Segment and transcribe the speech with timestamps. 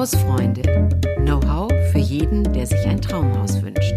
[0.00, 0.62] Hausfreunde.
[1.26, 3.92] Know-how für jeden, der sich ein Traumhaus wünscht.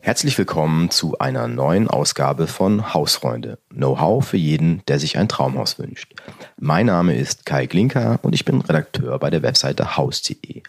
[0.00, 3.60] Herzlich willkommen zu einer neuen Ausgabe von Hausfreunde.
[3.72, 6.16] Know-how für jeden, der sich ein Traumhaus wünscht.
[6.58, 10.64] Mein Name ist Kai Glinker und ich bin Redakteur bei der Webseite haus.de.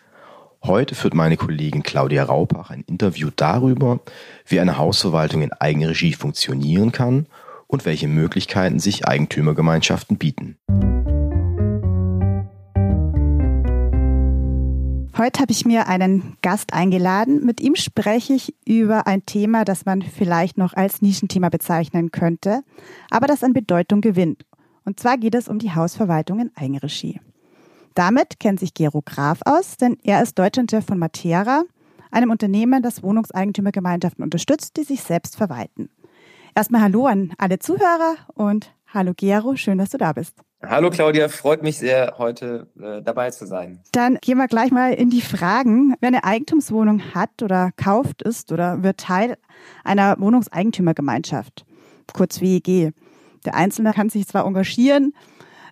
[0.61, 3.99] Heute führt meine Kollegin Claudia Raupach ein Interview darüber,
[4.45, 7.25] wie eine Hausverwaltung in Eigenregie funktionieren kann
[7.65, 10.59] und welche Möglichkeiten sich Eigentümergemeinschaften bieten.
[15.15, 17.45] Heute habe ich mir einen Gast eingeladen.
[17.45, 22.63] Mit ihm spreche ich über ein Thema, das man vielleicht noch als Nischenthema bezeichnen könnte,
[23.11, 24.43] aber das an Bedeutung gewinnt.
[24.85, 27.21] Und zwar geht es um die Hausverwaltung in Eigenregie.
[27.93, 31.61] Damit kennt sich Gero Graf aus, denn er ist Deutschlandchef von Matera,
[32.09, 35.91] einem Unternehmen, das Wohnungseigentümergemeinschaften unterstützt, die sich selbst verwalten.
[36.55, 40.39] Erstmal Hallo an alle Zuhörer und Hallo Gero, schön, dass du da bist.
[40.65, 43.81] Hallo Claudia, freut mich sehr, heute äh, dabei zu sein.
[43.91, 45.93] Dann gehen wir gleich mal in die Fragen.
[45.99, 49.37] Wer eine Eigentumswohnung hat oder kauft, ist oder wird Teil
[49.83, 51.65] einer Wohnungseigentümergemeinschaft,
[52.13, 52.93] kurz WEG.
[53.45, 55.13] Der Einzelne kann sich zwar engagieren,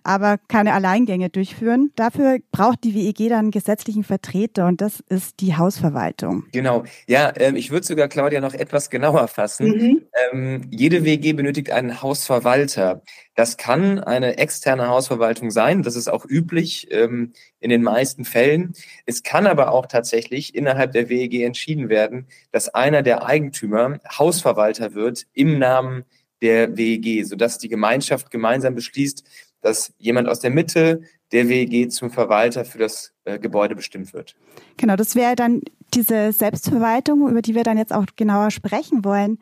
[0.04, 1.92] aber keine Alleingänge durchführen.
[1.96, 6.44] Dafür braucht die WEG dann einen gesetzlichen Vertreter und das ist die Hausverwaltung.
[6.52, 6.84] Genau.
[7.06, 9.68] Ja, ähm, ich würde sogar Claudia noch etwas genauer fassen.
[9.68, 10.02] Mhm.
[10.32, 13.02] Ähm, jede WEG benötigt einen Hausverwalter.
[13.34, 15.82] Das kann eine externe Hausverwaltung sein.
[15.82, 18.74] Das ist auch üblich ähm, in den meisten Fällen.
[19.06, 24.94] Es kann aber auch tatsächlich innerhalb der WEG entschieden werden, dass einer der Eigentümer Hausverwalter
[24.94, 26.04] wird im Namen
[26.42, 29.24] der WEG, sodass die Gemeinschaft gemeinsam beschließt,
[29.62, 34.36] dass jemand aus der Mitte der WEG zum Verwalter für das äh, Gebäude bestimmt wird.
[34.76, 35.62] Genau, das wäre dann
[35.94, 39.38] diese Selbstverwaltung, über die wir dann jetzt auch genauer sprechen wollen.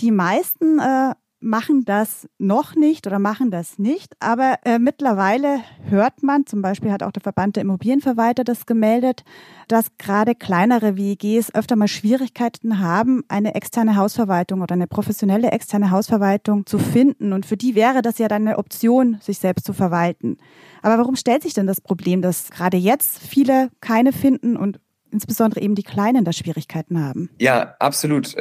[0.00, 4.14] Die meisten äh, machen das noch nicht oder machen das nicht.
[4.20, 9.24] Aber äh, mittlerweile hört man, zum Beispiel hat auch der Verband der Immobilienverwalter das gemeldet,
[9.68, 15.90] dass gerade kleinere WEGs öfter mal Schwierigkeiten haben, eine externe Hausverwaltung oder eine professionelle externe
[15.90, 17.32] Hausverwaltung zu finden.
[17.32, 20.38] Und für die wäre das ja dann eine Option, sich selbst zu verwalten.
[20.82, 24.80] Aber warum stellt sich denn das Problem, dass gerade jetzt viele keine finden und
[25.10, 27.30] insbesondere eben die Kleinen da Schwierigkeiten haben?
[27.38, 28.34] Ja, absolut.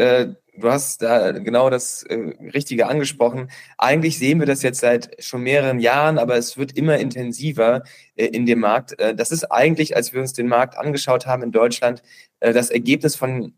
[0.62, 2.16] Äh, Du hast da genau das äh,
[2.54, 3.50] Richtige angesprochen.
[3.78, 7.84] Eigentlich sehen wir das jetzt seit schon mehreren Jahren, aber es wird immer intensiver
[8.16, 9.00] äh, in dem Markt.
[9.00, 12.04] Äh, das ist eigentlich, als wir uns den Markt angeschaut haben in Deutschland,
[12.40, 13.54] äh, das Ergebnis von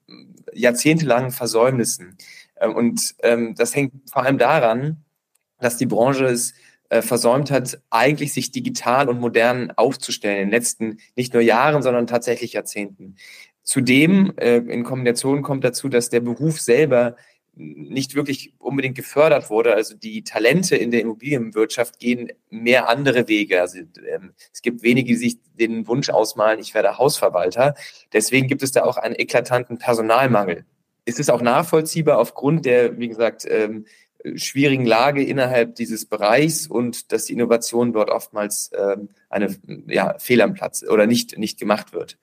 [0.53, 2.17] jahrzehntelangen Versäumnissen.
[2.55, 5.03] Äh, und ähm, das hängt vor allem daran,
[5.59, 6.53] dass die Branche es
[6.89, 11.81] äh, versäumt hat, eigentlich sich digital und modern aufzustellen in den letzten nicht nur Jahren,
[11.81, 13.15] sondern tatsächlich Jahrzehnten.
[13.63, 17.15] Zudem äh, in Kombination kommt dazu, dass der Beruf selber
[17.55, 19.75] nicht wirklich unbedingt gefördert wurde.
[19.75, 23.61] Also die Talente in der Immobilienwirtschaft gehen mehr andere Wege.
[23.61, 27.75] Also ähm, es gibt wenige, die sich den Wunsch ausmalen, ich werde Hausverwalter.
[28.11, 30.65] Deswegen gibt es da auch einen eklatanten Personalmangel.
[31.05, 33.85] Es ist auch nachvollziehbar aufgrund der, wie gesagt, ähm,
[34.35, 39.55] schwierigen Lage innerhalb dieses Bereichs und dass die Innovation dort oftmals ähm, eine
[39.87, 42.17] ja, Fehl am Platz oder nicht, nicht gemacht wird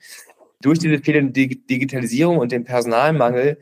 [0.60, 3.58] durch diese fehlende Digitalisierung und den Personalmangel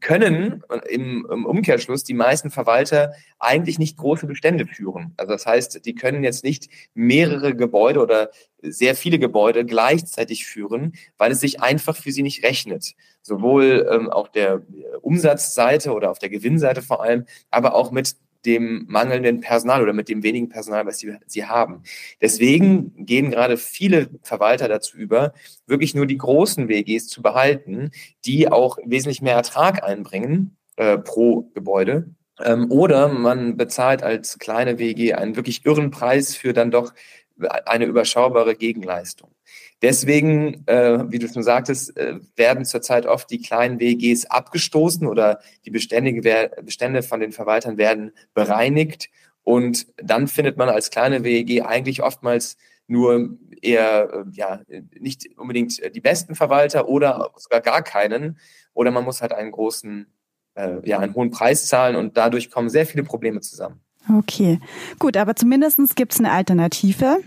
[0.00, 5.14] können im, im, Umkehrschluss die meisten Verwalter eigentlich nicht große Bestände führen.
[5.16, 8.30] Also das heißt, die können jetzt nicht mehrere Gebäude oder
[8.62, 12.94] sehr viele Gebäude gleichzeitig führen, weil es sich einfach für sie nicht rechnet.
[13.22, 14.62] Sowohl ähm, auf der
[15.00, 18.16] Umsatzseite oder auf der Gewinnseite vor allem, aber auch mit
[18.46, 21.82] dem mangelnden Personal oder mit dem wenigen Personal, was sie, sie haben.
[22.20, 25.32] Deswegen gehen gerade viele Verwalter dazu über,
[25.66, 27.90] wirklich nur die großen WGs zu behalten,
[28.24, 32.10] die auch wesentlich mehr Ertrag einbringen äh, pro Gebäude.
[32.40, 36.92] Ähm, oder man bezahlt als kleine WG einen wirklich irren Preis für dann doch
[37.38, 39.30] eine überschaubare Gegenleistung.
[39.80, 45.40] Deswegen, äh, wie du schon sagtest, äh, werden zurzeit oft die kleinen WGs abgestoßen oder
[45.64, 49.08] die Bestände, Bestände von den Verwaltern werden bereinigt.
[49.44, 52.56] Und dann findet man als kleine WG eigentlich oftmals
[52.88, 54.60] nur eher, äh, ja,
[54.98, 58.38] nicht unbedingt die besten Verwalter oder sogar gar keinen.
[58.74, 60.06] Oder man muss halt einen großen,
[60.54, 63.80] äh, ja, einen hohen Preis zahlen und dadurch kommen sehr viele Probleme zusammen.
[64.18, 64.58] Okay,
[64.98, 67.20] gut, aber zumindest gibt es eine Alternative.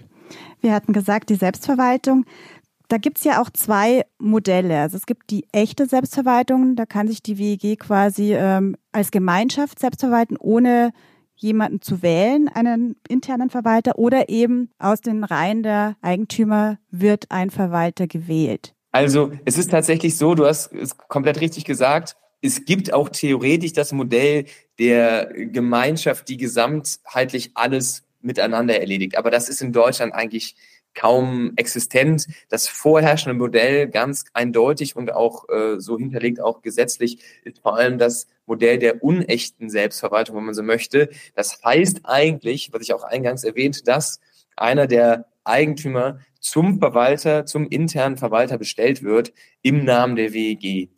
[0.59, 2.25] Wir hatten gesagt, die Selbstverwaltung.
[2.87, 4.79] Da gibt's ja auch zwei Modelle.
[4.79, 9.79] Also es gibt die echte Selbstverwaltung, da kann sich die WEG quasi ähm, als Gemeinschaft
[9.79, 10.91] selbst verwalten, ohne
[11.35, 17.49] jemanden zu wählen, einen internen Verwalter, oder eben aus den Reihen der Eigentümer wird ein
[17.49, 18.75] Verwalter gewählt.
[18.91, 23.73] Also es ist tatsächlich so, du hast es komplett richtig gesagt, es gibt auch theoretisch
[23.73, 24.45] das Modell
[24.79, 29.17] der Gemeinschaft, die gesamtheitlich alles miteinander erledigt.
[29.17, 30.55] Aber das ist in Deutschland eigentlich
[30.93, 32.27] kaum existent.
[32.49, 37.97] Das vorherrschende Modell ganz eindeutig und auch äh, so hinterlegt, auch gesetzlich, ist vor allem
[37.97, 41.09] das Modell der unechten Selbstverwaltung, wenn man so möchte.
[41.35, 44.19] Das heißt eigentlich, was ich auch eingangs erwähnt, dass
[44.55, 49.31] einer der Eigentümer zum Verwalter, zum internen Verwalter bestellt wird
[49.61, 50.89] im Namen der WEG.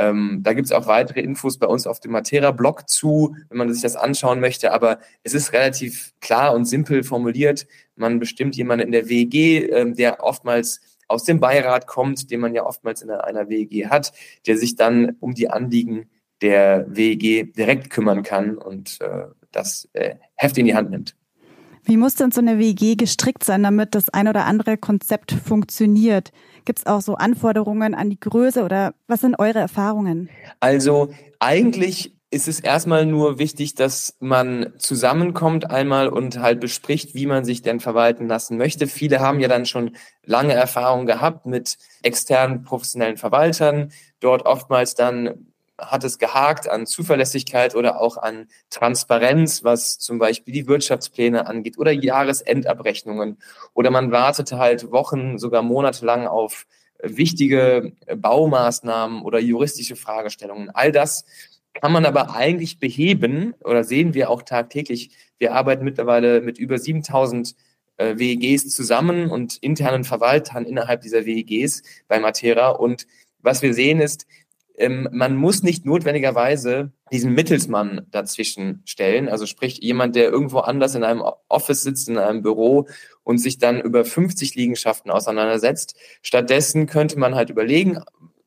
[0.00, 3.72] Ähm, da gibt es auch weitere Infos bei uns auf dem Matera-Blog zu, wenn man
[3.72, 4.72] sich das anschauen möchte.
[4.72, 7.66] Aber es ist relativ klar und simpel formuliert.
[7.96, 12.54] Man bestimmt jemanden in der WEG, ähm, der oftmals aus dem Beirat kommt, den man
[12.54, 14.12] ja oftmals in einer WEG hat,
[14.46, 16.08] der sich dann um die Anliegen
[16.40, 21.14] der WEG direkt kümmern kann und äh, das äh, Heft in die Hand nimmt.
[21.84, 26.30] Wie muss denn so eine WG gestrickt sein, damit das ein oder andere Konzept funktioniert?
[26.64, 30.28] Gibt es auch so Anforderungen an die Größe oder was sind eure Erfahrungen?
[30.60, 37.26] Also eigentlich ist es erstmal nur wichtig, dass man zusammenkommt einmal und halt bespricht, wie
[37.26, 38.86] man sich denn verwalten lassen möchte.
[38.86, 43.90] Viele haben ja dann schon lange Erfahrung gehabt mit externen professionellen Verwaltern,
[44.20, 45.49] dort oftmals dann
[45.80, 51.78] hat es gehakt an Zuverlässigkeit oder auch an Transparenz, was zum Beispiel die Wirtschaftspläne angeht
[51.78, 53.38] oder Jahresendabrechnungen.
[53.74, 56.66] Oder man wartete halt Wochen, sogar Monate lang auf
[57.02, 60.70] wichtige Baumaßnahmen oder juristische Fragestellungen.
[60.70, 61.24] All das
[61.72, 65.10] kann man aber eigentlich beheben oder sehen wir auch tagtäglich.
[65.38, 67.54] Wir arbeiten mittlerweile mit über 7000
[67.96, 72.70] äh, WEGs zusammen und internen Verwaltern innerhalb dieser WEGs bei Matera.
[72.70, 73.06] Und
[73.40, 74.26] was wir sehen ist,
[74.80, 80.94] ähm, man muss nicht notwendigerweise diesen Mittelsmann dazwischen stellen, also sprich jemand, der irgendwo anders
[80.94, 82.88] in einem Office sitzt, in einem Büro
[83.22, 85.96] und sich dann über 50 Liegenschaften auseinandersetzt.
[86.22, 87.98] Stattdessen könnte man halt überlegen,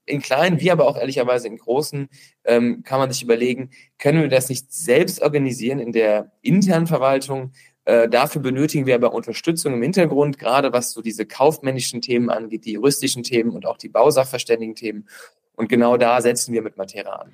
[0.06, 2.10] in kleinen, wie aber auch ehrlicherweise in großen,
[2.44, 3.70] ähm, kann man sich überlegen,
[4.00, 7.52] können wir das nicht selbst organisieren in der internen Verwaltung?
[7.86, 12.66] Äh, dafür benötigen wir aber Unterstützung im Hintergrund, gerade was so diese kaufmännischen Themen angeht,
[12.66, 15.08] die juristischen Themen und auch die Bausachverständigen Themen.
[15.56, 17.32] Und genau da setzen wir mit Matera an.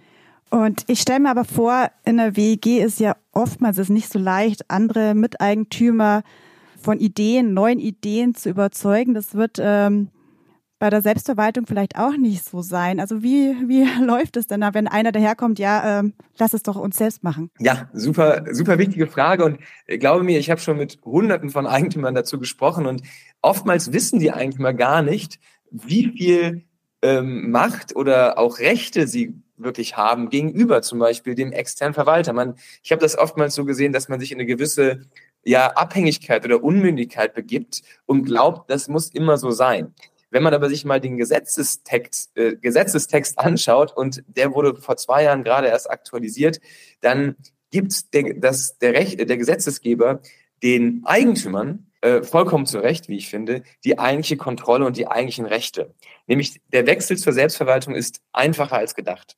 [0.50, 4.18] Und ich stelle mir aber vor, in der WEG ist ja oftmals es nicht so
[4.18, 6.24] leicht, andere Miteigentümer
[6.82, 9.14] von Ideen, neuen Ideen zu überzeugen.
[9.14, 10.10] Das wird ähm,
[10.80, 13.00] bei der Selbstverwaltung vielleicht auch nicht so sein.
[13.00, 16.78] Also wie, wie läuft es denn da, wenn einer daherkommt, ja, ähm, lass es doch
[16.78, 17.52] uns selbst machen?
[17.60, 19.46] Ja, super, super wichtige Frage.
[19.46, 23.04] Und äh, glaube mir, ich habe schon mit Hunderten von Eigentümern dazu gesprochen und
[23.42, 25.40] oftmals wissen die Eigentümer gar nicht,
[25.70, 26.64] wie viel
[27.02, 32.34] ähm, Macht oder auch Rechte sie wirklich haben gegenüber zum Beispiel dem externen Verwalter.
[32.34, 35.02] Man, ich habe das oftmals so gesehen, dass man sich in eine gewisse
[35.44, 39.94] ja, Abhängigkeit oder Unmündigkeit begibt und glaubt, das muss immer so sein.
[40.32, 45.24] Wenn man aber sich mal den Gesetzestext, äh, Gesetzestext anschaut und der wurde vor zwei
[45.24, 46.60] Jahren gerade erst aktualisiert,
[47.02, 47.36] dann
[47.72, 50.22] gibt der, das, der, Recht, der Gesetzesgeber
[50.62, 55.46] den Eigentümern äh, vollkommen zu Recht, wie ich finde, die eigentliche Kontrolle und die eigentlichen
[55.46, 55.94] Rechte.
[56.28, 59.36] Nämlich der Wechsel zur Selbstverwaltung ist einfacher als gedacht.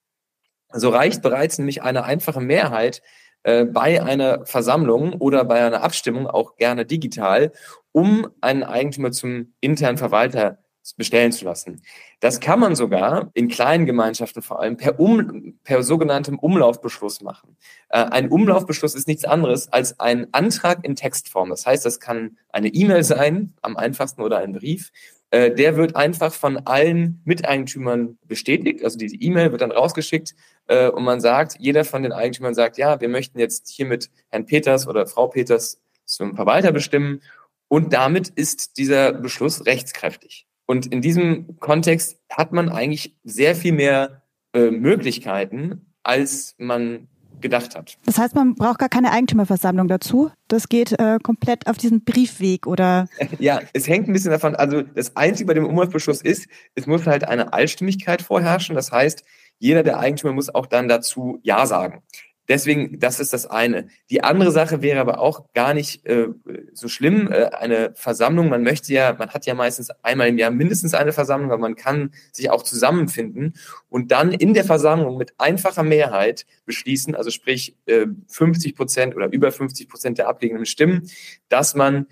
[0.73, 3.01] So reicht bereits nämlich eine einfache Mehrheit
[3.43, 7.51] äh, bei einer Versammlung oder bei einer Abstimmung, auch gerne digital,
[7.91, 10.59] um einen Eigentümer zum internen Verwalter
[10.97, 11.81] bestellen zu lassen.
[12.19, 17.55] Das kann man sogar in kleinen Gemeinschaften vor allem per, um, per sogenanntem Umlaufbeschluss machen.
[17.89, 21.49] Äh, ein Umlaufbeschluss ist nichts anderes als ein Antrag in Textform.
[21.49, 24.91] Das heißt, das kann eine E-Mail sein, am einfachsten oder ein Brief.
[25.29, 28.83] Äh, der wird einfach von allen Miteigentümern bestätigt.
[28.83, 30.35] Also diese E-Mail wird dann rausgeschickt
[30.67, 34.45] äh, und man sagt, jeder von den Eigentümern sagt, ja, wir möchten jetzt hiermit Herrn
[34.45, 37.21] Peters oder Frau Peters zum Verwalter bestimmen.
[37.69, 40.45] Und damit ist dieser Beschluss rechtskräftig.
[40.71, 44.21] Und in diesem Kontext hat man eigentlich sehr viel mehr
[44.53, 47.09] äh, Möglichkeiten, als man
[47.41, 47.97] gedacht hat.
[48.05, 50.31] Das heißt, man braucht gar keine Eigentümerversammlung dazu.
[50.47, 53.09] Das geht äh, komplett auf diesen Briefweg oder?
[53.39, 54.55] Ja, es hängt ein bisschen davon.
[54.55, 58.73] Also das Einzige bei dem Umweltbeschluss ist, es muss halt eine Allstimmigkeit vorherrschen.
[58.73, 59.25] Das heißt,
[59.59, 62.01] jeder der Eigentümer muss auch dann dazu Ja sagen.
[62.47, 63.87] Deswegen, das ist das eine.
[64.09, 66.27] Die andere Sache wäre aber auch gar nicht äh,
[66.73, 67.31] so schlimm.
[67.31, 71.13] Äh, eine Versammlung, man möchte ja, man hat ja meistens einmal im Jahr mindestens eine
[71.13, 73.53] Versammlung, aber man kann sich auch zusammenfinden
[73.89, 79.31] und dann in der Versammlung mit einfacher Mehrheit beschließen, also sprich äh, 50 Prozent oder
[79.31, 81.09] über 50 Prozent der abliegenden Stimmen,
[81.47, 82.07] dass man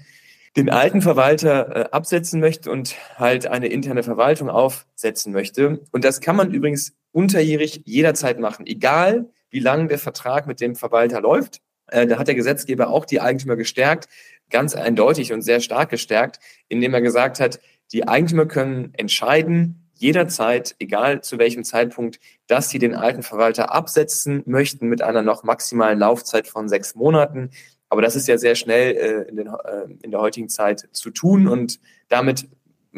[0.56, 5.82] den alten Verwalter äh, absetzen möchte und halt eine interne Verwaltung aufsetzen möchte.
[5.92, 10.76] Und das kann man übrigens unterjährig jederzeit machen, egal wie lange der Vertrag mit dem
[10.76, 11.62] Verwalter läuft.
[11.88, 14.08] Äh, da hat der Gesetzgeber auch die Eigentümer gestärkt,
[14.50, 17.60] ganz eindeutig und sehr stark gestärkt, indem er gesagt hat,
[17.92, 24.44] die Eigentümer können entscheiden, jederzeit, egal zu welchem Zeitpunkt, dass sie den alten Verwalter absetzen
[24.46, 27.52] möchten mit einer noch maximalen Laufzeit von sechs Monaten.
[27.90, 31.10] Aber das ist ja sehr schnell äh, in, den, äh, in der heutigen Zeit zu
[31.10, 32.48] tun und damit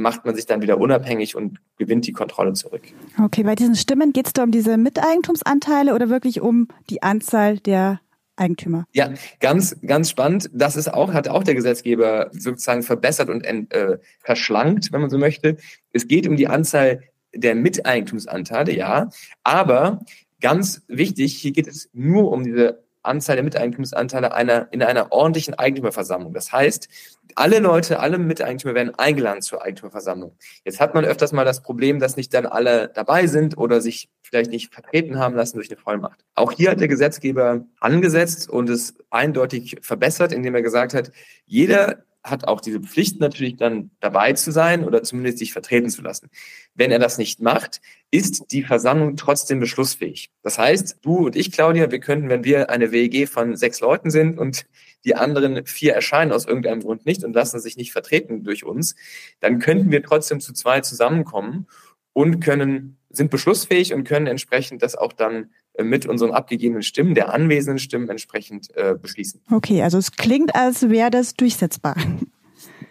[0.02, 2.82] macht man sich dann wieder unabhängig und gewinnt die Kontrolle zurück.
[3.24, 7.58] Okay, bei diesen Stimmen geht es da um diese Miteigentumsanteile oder wirklich um die Anzahl
[7.60, 8.02] der
[8.36, 8.86] Eigentümer?
[8.94, 10.50] Ja, ganz, ganz spannend.
[10.54, 15.18] Das ist auch, hat auch der Gesetzgeber sozusagen verbessert und äh, verschlankt, wenn man so
[15.18, 15.58] möchte.
[15.94, 17.02] Es geht um die Anzahl
[17.34, 19.10] der Miteigentumsanteile, ja.
[19.44, 20.04] Aber
[20.42, 25.54] ganz wichtig, hier geht es nur um diese Anzahl der Miteigentumsanteile einer, in einer ordentlichen
[25.54, 26.34] Eigentümerversammlung.
[26.34, 26.88] Das heißt,
[27.36, 30.36] alle Leute, alle Miteigentümer werden eingeladen zur Eigentümerversammlung.
[30.66, 34.10] Jetzt hat man öfters mal das Problem, dass nicht dann alle dabei sind oder sich
[34.22, 36.24] vielleicht nicht vertreten haben lassen durch eine Vollmacht.
[36.36, 41.12] Auch hier hat der Gesetzgeber angesetzt und es eindeutig verbessert, indem er gesagt hat,
[41.46, 46.02] jeder hat auch diese Pflicht natürlich dann dabei zu sein oder zumindest sich vertreten zu
[46.02, 46.30] lassen.
[46.76, 50.30] Wenn er das nicht macht, ist die Versammlung trotzdem beschlussfähig.
[50.44, 54.12] Das heißt, du und ich, Claudia, wir könnten, wenn wir eine WEG von sechs Leuten
[54.12, 54.66] sind und
[55.04, 58.96] die anderen vier erscheinen aus irgendeinem Grund nicht und lassen sich nicht vertreten durch uns,
[59.40, 61.68] dann könnten wir trotzdem zu zwei zusammenkommen
[62.14, 65.50] und können, sind beschlussfähig und können entsprechend das auch dann
[65.82, 69.42] mit unseren abgegebenen Stimmen, der anwesenden Stimmen entsprechend äh, beschließen.
[69.52, 71.96] Okay, also es klingt, als wäre das durchsetzbar.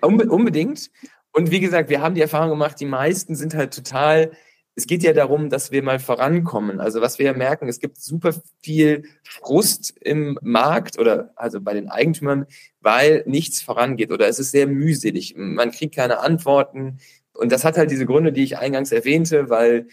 [0.00, 0.90] Unbe unbedingt.
[1.32, 4.32] Und wie gesagt, wir haben die Erfahrung gemacht, die meisten sind halt total,
[4.74, 6.80] es geht ja darum, dass wir mal vorankommen.
[6.80, 11.74] Also was wir ja merken, es gibt super viel Frust im Markt oder also bei
[11.74, 12.46] den Eigentümern,
[12.80, 15.34] weil nichts vorangeht oder es ist sehr mühselig.
[15.36, 16.98] Man kriegt keine Antworten.
[17.34, 19.86] Und das hat halt diese Gründe, die ich eingangs erwähnte, weil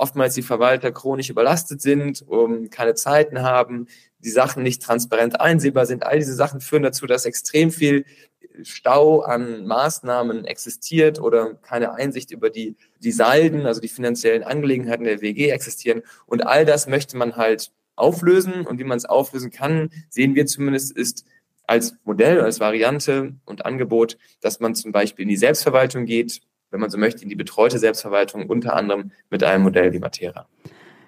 [0.00, 3.86] oftmals die Verwalter chronisch überlastet sind, um keine Zeiten haben,
[4.18, 6.04] die Sachen nicht transparent einsehbar sind.
[6.04, 8.06] All diese Sachen führen dazu, dass extrem viel
[8.62, 15.04] Stau an Maßnahmen existiert oder keine Einsicht über die, die Salden, also die finanziellen Angelegenheiten
[15.04, 16.02] der WG existieren.
[16.26, 18.66] Und all das möchte man halt auflösen.
[18.66, 21.26] Und wie man es auflösen kann, sehen wir zumindest, ist
[21.66, 26.80] als Modell, als Variante und Angebot, dass man zum Beispiel in die Selbstverwaltung geht, wenn
[26.80, 30.46] man so möchte, in die betreute Selbstverwaltung, unter anderem mit einem Modell wie Matera.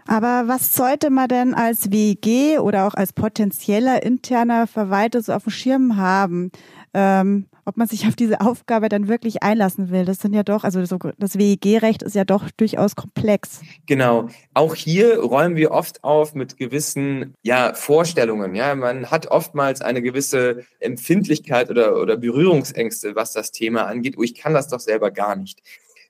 [0.06, 5.44] Aber was sollte man denn als WEG oder auch als potenzieller interner Verwalter so auf
[5.44, 6.50] dem Schirm haben?
[6.92, 10.04] Ähm, ob man sich auf diese Aufgabe dann wirklich einlassen will.
[10.04, 13.60] Das sind ja doch, also so, das WEG-Recht ist ja doch durchaus komplex.
[13.86, 14.28] Genau.
[14.54, 18.54] Auch hier räumen wir oft auf mit gewissen ja, Vorstellungen.
[18.54, 24.16] Ja, man hat oftmals eine gewisse Empfindlichkeit oder, oder Berührungsängste, was das Thema angeht.
[24.18, 25.62] Oh, ich kann das doch selber gar nicht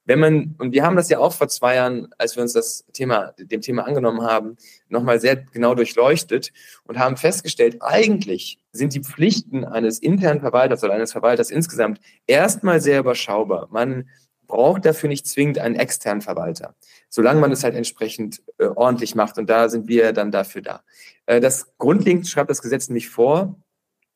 [0.05, 2.85] wenn man, und wir haben das ja auch vor zwei Jahren, als wir uns das
[2.93, 4.57] Thema, dem Thema angenommen haben,
[4.89, 6.53] nochmal sehr genau durchleuchtet
[6.85, 12.81] und haben festgestellt, eigentlich sind die Pflichten eines internen Verwalters oder eines Verwalters insgesamt erstmal
[12.81, 13.69] sehr überschaubar.
[13.71, 14.09] Man
[14.49, 16.75] braucht dafür nicht zwingend einen externen Verwalter,
[17.09, 19.39] solange man es halt entsprechend äh, ordentlich macht.
[19.39, 20.83] Und da sind wir dann dafür da.
[21.27, 23.57] Äh, das grundlegend schreibt das Gesetz nicht vor,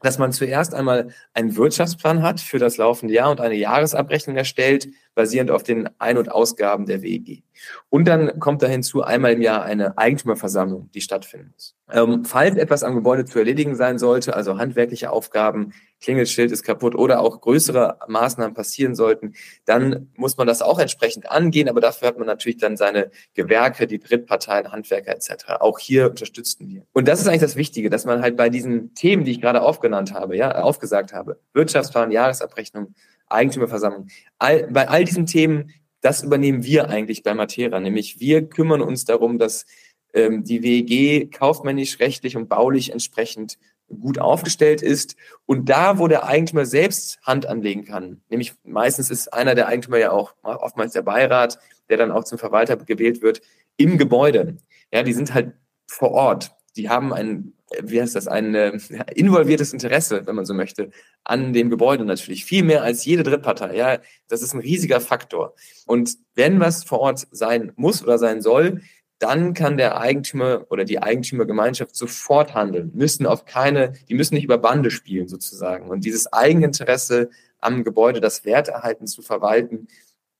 [0.03, 4.89] dass man zuerst einmal einen Wirtschaftsplan hat für das laufende Jahr und eine Jahresabrechnung erstellt,
[5.17, 7.43] basierend auf den Ein- und Ausgaben der WEG.
[7.89, 11.75] Und dann kommt da hinzu einmal im Jahr eine Eigentümerversammlung, die stattfinden muss.
[11.91, 16.95] Ähm, falls etwas am Gebäude zu erledigen sein sollte, also handwerkliche Aufgaben, Klingelschild ist kaputt
[16.95, 19.33] oder auch größere Maßnahmen passieren sollten,
[19.65, 23.87] dann muss man das auch entsprechend angehen, aber dafür hat man natürlich dann seine Gewerke,
[23.87, 25.61] die Drittparteien, Handwerker etc.
[25.61, 26.83] Auch hier unterstützen wir.
[26.93, 29.63] Und das ist eigentlich das Wichtige, dass man halt bei diesen Themen, die ich gerade
[29.63, 32.95] aufgenannt habe, ja, aufgesagt habe, Wirtschaftsplan, Jahresabrechnung,
[33.29, 35.73] Eigentümerversammlung, all, bei all diesen Themen
[36.07, 39.67] das übernehmen wir eigentlich bei Matera, nämlich wir kümmern uns darum, dass
[40.15, 45.17] ähm, die WEG kaufmännisch, rechtlich und baulich entsprechend gut aufgestellt ist
[45.47, 49.99] und da, wo der Eigentümer selbst Hand anlegen kann, nämlich meistens ist einer der Eigentümer
[49.99, 53.43] ja auch oftmals der Beirat, der dann auch zum Verwalter gewählt wird,
[53.77, 54.59] im Gebäude.
[54.93, 55.55] Ja, die sind halt
[55.89, 56.53] vor Ort.
[56.77, 57.53] Die haben ein
[57.83, 58.79] wie heißt das, ein äh,
[59.15, 60.91] involviertes Interesse, wenn man so möchte,
[61.25, 62.45] an dem Gebäude natürlich.
[62.45, 63.75] Viel mehr als jede Drittpartei.
[63.75, 65.55] Ja, das ist ein riesiger Faktor.
[65.87, 68.83] Und wenn was vor Ort sein muss oder sein soll,
[69.19, 74.45] dann kann der Eigentümer oder die Eigentümergemeinschaft sofort handeln, müssen auf keine, die müssen nicht
[74.45, 75.89] über Bande spielen sozusagen.
[75.89, 79.89] Und dieses Eigeninteresse am Gebäude, das Werterhalten zu verwalten,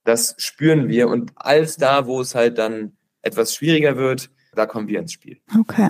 [0.03, 1.09] das spüren wir.
[1.09, 5.39] Und als da, wo es halt dann etwas schwieriger wird, da kommen wir ins Spiel.
[5.59, 5.89] Okay.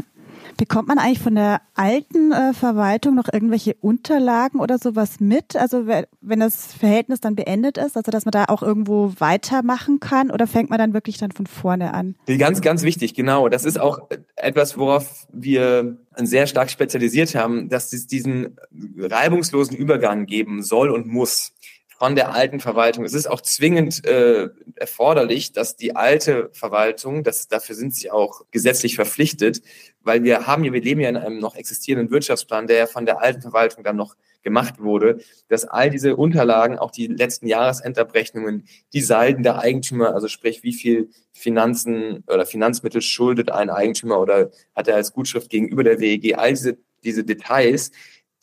[0.57, 5.55] Bekommt man eigentlich von der alten äh, Verwaltung noch irgendwelche Unterlagen oder sowas mit?
[5.55, 10.31] Also wenn das Verhältnis dann beendet ist, also dass man da auch irgendwo weitermachen kann
[10.31, 12.15] oder fängt man dann wirklich dann von vorne an?
[12.39, 13.49] Ganz, ganz wichtig, genau.
[13.49, 18.57] Das ist auch etwas, worauf wir sehr stark spezialisiert haben, dass es diesen
[18.97, 21.53] reibungslosen Übergang geben soll und muss.
[21.97, 23.05] Von der alten Verwaltung.
[23.05, 28.43] Es ist auch zwingend äh, erforderlich, dass die alte Verwaltung, das, dafür sind sie auch
[28.51, 29.61] gesetzlich verpflichtet,
[30.01, 33.05] weil wir haben ja, wir leben ja in einem noch existierenden Wirtschaftsplan, der ja von
[33.05, 38.67] der alten Verwaltung dann noch gemacht wurde, dass all diese Unterlagen, auch die letzten Jahresendabrechnungen,
[38.93, 44.51] die Salden der Eigentümer, also sprich, wie viel Finanzen oder Finanzmittel schuldet ein Eigentümer oder
[44.75, 47.91] hat er als Gutschrift gegenüber der WEG, all diese, diese Details,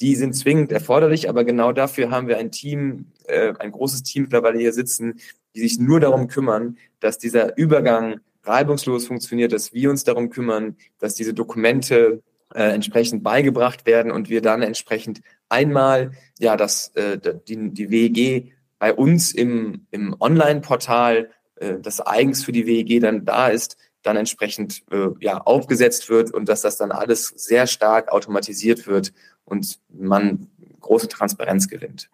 [0.01, 4.25] die sind zwingend erforderlich, aber genau dafür haben wir ein Team, äh, ein großes Team
[4.25, 5.21] mittlerweile hier sitzen,
[5.55, 10.77] die sich nur darum kümmern, dass dieser Übergang reibungslos funktioniert, dass wir uns darum kümmern,
[10.99, 12.23] dass diese Dokumente
[12.55, 18.53] äh, entsprechend beigebracht werden und wir dann entsprechend einmal ja dass äh, die, die WEG
[18.79, 24.17] bei uns im, im Online-Portal, äh, das eigens für die WEG dann da ist, dann
[24.17, 29.13] entsprechend äh, ja aufgesetzt wird und dass das dann alles sehr stark automatisiert wird
[29.45, 30.49] und man
[30.81, 32.11] große Transparenz gewinnt.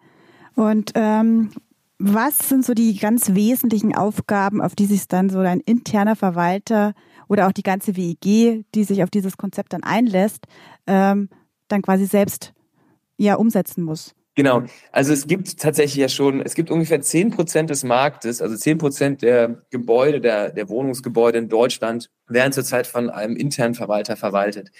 [0.55, 1.51] Und ähm,
[1.97, 6.93] was sind so die ganz wesentlichen Aufgaben, auf die sich dann so ein interner Verwalter
[7.27, 10.45] oder auch die ganze WEG, die sich auf dieses Konzept dann einlässt,
[10.87, 11.29] ähm,
[11.67, 12.53] dann quasi selbst
[13.17, 14.15] ja umsetzen muss?
[14.35, 14.63] Genau.
[14.91, 18.77] Also es gibt tatsächlich ja schon, es gibt ungefähr zehn Prozent des Marktes, also zehn
[18.77, 24.71] Prozent der Gebäude, der, der Wohnungsgebäude in Deutschland werden zurzeit von einem internen Verwalter verwaltet.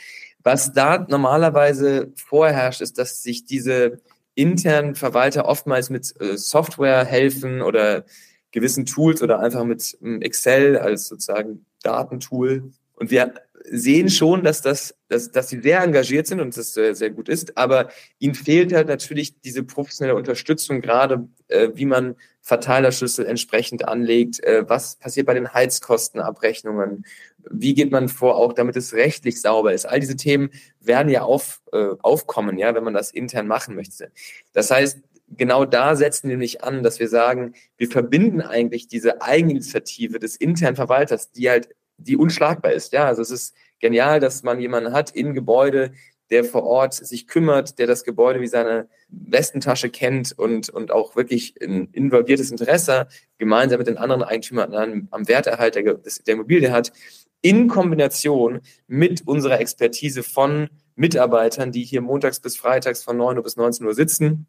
[0.44, 4.02] Was da normalerweise vorherrscht, ist, dass sich diese
[4.36, 8.06] internen Verwalter oftmals mit äh, Software helfen oder
[8.52, 12.72] gewissen Tools oder einfach mit ähm, Excel als sozusagen Datentool.
[12.96, 13.34] Und wir
[13.70, 17.28] sehen schon, dass das, dass, dass sie sehr engagiert sind und das sehr, sehr gut
[17.28, 23.88] ist, aber ihnen fehlt halt natürlich diese professionelle Unterstützung, gerade äh, wie man Verteilerschlüssel entsprechend
[23.88, 27.06] anlegt, äh, was passiert bei den Heizkostenabrechnungen,
[27.50, 29.86] wie geht man vor, auch damit es rechtlich sauber ist.
[29.86, 30.50] All diese Themen
[30.80, 34.12] werden ja auf, äh, aufkommen, ja, wenn man das intern machen möchte.
[34.54, 35.00] Das heißt,
[35.36, 40.38] genau da setzen wir nämlich an, dass wir sagen, wir verbinden eigentlich diese Eigeninitiative des
[40.38, 42.94] internen Verwalters, die halt, die unschlagbar ist.
[42.94, 45.92] Ja, also es ist genial, dass man jemanden hat im Gebäude,
[46.30, 51.16] der vor Ort sich kümmert, der das Gebäude wie seine Westentasche kennt und, und auch
[51.18, 53.08] wirklich ein involviertes Interesse
[53.38, 56.94] gemeinsam mit den anderen Eigentümern am, am Werterhalt der, der Immobilie hat
[57.42, 63.44] in Kombination mit unserer Expertise von Mitarbeitern, die hier montags bis freitags von 9 Uhr
[63.44, 64.46] bis 19 Uhr sitzen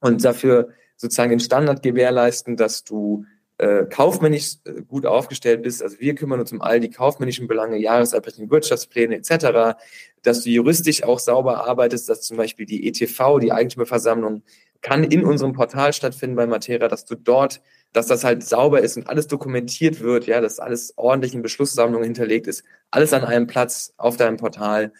[0.00, 3.24] und dafür sozusagen den Standard gewährleisten, dass du
[3.60, 5.82] äh, kaufmännisch äh, gut aufgestellt bist.
[5.82, 9.78] Also wir kümmern uns um all die kaufmännischen Belange, Jahresabrechnung, Wirtschaftspläne etc.,
[10.22, 14.42] dass du juristisch auch sauber arbeitest, dass zum Beispiel die ETV, die Eigentümerversammlung,
[14.80, 17.60] kann in unserem Portal stattfinden bei Matera, dass du dort
[17.92, 22.04] dass das halt sauber ist und alles dokumentiert wird, ja, dass alles ordentlich in Beschlusssammlungen
[22.04, 24.92] hinterlegt ist, alles an einem Platz auf deinem Portal.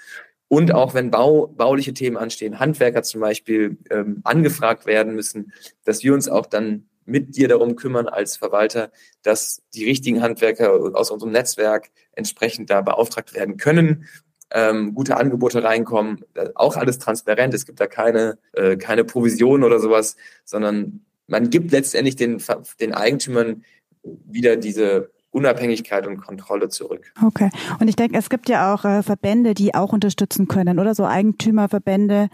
[0.48, 5.52] Und auch wenn Bau, bauliche Themen anstehen, Handwerker zum Beispiel ähm, angefragt werden müssen,
[5.84, 8.90] dass wir uns auch dann mit dir darum kümmern als Verwalter,
[9.22, 14.06] dass die richtigen Handwerker aus unserem Netzwerk entsprechend da beauftragt werden können,
[14.52, 17.54] ähm, gute Angebote reinkommen, auch alles transparent.
[17.54, 22.42] Es gibt da keine, äh, keine Provision oder sowas, sondern man gibt letztendlich den,
[22.80, 23.64] den Eigentümern
[24.02, 27.12] wieder diese Unabhängigkeit und Kontrolle zurück.
[27.24, 27.50] Okay.
[27.78, 31.04] Und ich denke, es gibt ja auch äh, Verbände, die auch unterstützen können, oder so
[31.04, 32.28] Eigentümerverbände,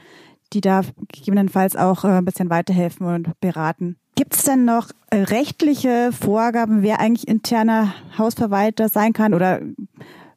[0.53, 3.99] die da gegebenenfalls auch äh, ein bisschen weiterhelfen und beraten.
[4.17, 9.35] Gibt es denn noch äh, rechtliche Vorgaben, wer eigentlich interner Hausverwalter sein kann?
[9.35, 9.61] Oder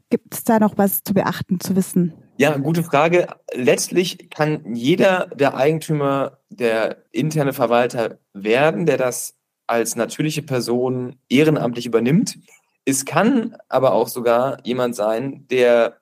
[0.09, 2.13] gibt es da noch was zu beachten, zu wissen?
[2.37, 3.27] Ja, gute Frage.
[3.53, 11.85] Letztlich kann jeder der Eigentümer der interne Verwalter werden, der das als natürliche Person ehrenamtlich
[11.85, 12.37] übernimmt.
[12.85, 15.97] Es kann aber auch sogar jemand sein, der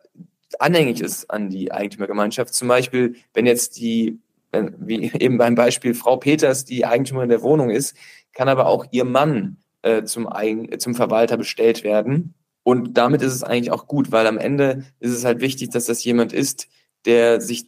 [0.60, 2.54] anhängig ist an die Eigentümergemeinschaft.
[2.54, 4.20] Zum Beispiel, wenn jetzt die,
[4.52, 7.96] wie eben beim Beispiel Frau Peters, die Eigentümerin der Wohnung ist,
[8.34, 12.34] kann aber auch ihr Mann äh, zum, Eigen, zum Verwalter bestellt werden.
[12.64, 15.86] Und damit ist es eigentlich auch gut, weil am Ende ist es halt wichtig, dass
[15.86, 16.68] das jemand ist,
[17.06, 17.66] der sich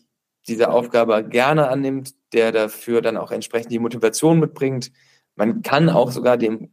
[0.47, 4.91] diese Aufgabe gerne annimmt, der dafür dann auch entsprechend die Motivation mitbringt.
[5.35, 6.69] Man kann auch sogar dem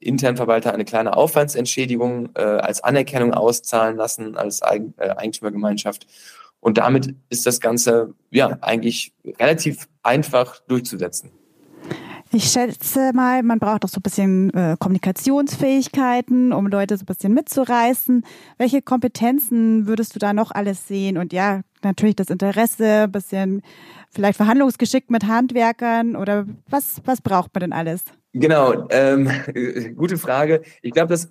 [0.00, 6.06] internen Verwalter eine kleine Aufwandsentschädigung äh, als Anerkennung auszahlen lassen als Eigen, äh, Eigentümergemeinschaft.
[6.62, 11.32] Und damit ist das Ganze ja eigentlich relativ einfach durchzusetzen.
[12.30, 17.06] Ich schätze mal, man braucht auch so ein bisschen äh, Kommunikationsfähigkeiten, um Leute so ein
[17.06, 18.24] bisschen mitzureißen.
[18.58, 21.18] Welche Kompetenzen würdest du da noch alles sehen?
[21.18, 23.62] Und ja, natürlich das Interesse, ein bisschen
[24.10, 28.04] vielleicht Verhandlungsgeschick mit Handwerkern oder was, was braucht man denn alles?
[28.34, 29.30] Genau, ähm,
[29.96, 30.62] gute Frage.
[30.80, 31.30] Ich glaube, das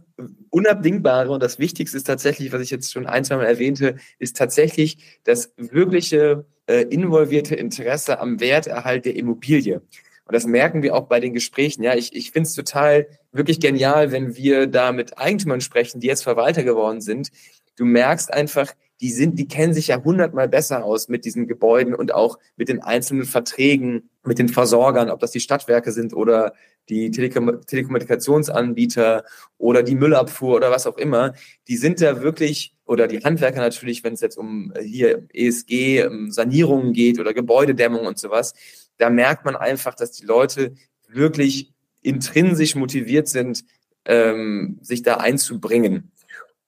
[0.49, 4.37] Unabdingbare und das Wichtigste ist tatsächlich, was ich jetzt schon ein, zwei Mal erwähnte, ist
[4.37, 9.81] tatsächlich das wirkliche äh, involvierte Interesse am Werterhalt der Immobilie.
[10.25, 11.83] Und das merken wir auch bei den Gesprächen.
[11.83, 16.07] Ja, ich, ich finde es total wirklich genial, wenn wir da mit Eigentümern sprechen, die
[16.07, 17.31] jetzt Verwalter geworden sind.
[17.75, 18.67] Du merkst einfach,
[19.01, 22.69] die sind, die kennen sich ja hundertmal besser aus mit diesen Gebäuden und auch mit
[22.69, 26.53] den einzelnen Verträgen, mit den Versorgern, ob das die Stadtwerke sind oder
[26.87, 29.23] die Telekom Telekommunikationsanbieter
[29.57, 31.33] oder die Müllabfuhr oder was auch immer.
[31.67, 36.05] Die sind da wirklich oder die Handwerker natürlich, wenn es jetzt um äh, hier ESG,
[36.05, 38.53] um Sanierungen geht oder Gebäudedämmung und sowas.
[38.97, 40.73] Da merkt man einfach, dass die Leute
[41.07, 43.63] wirklich intrinsisch motiviert sind,
[44.05, 46.11] ähm, sich da einzubringen.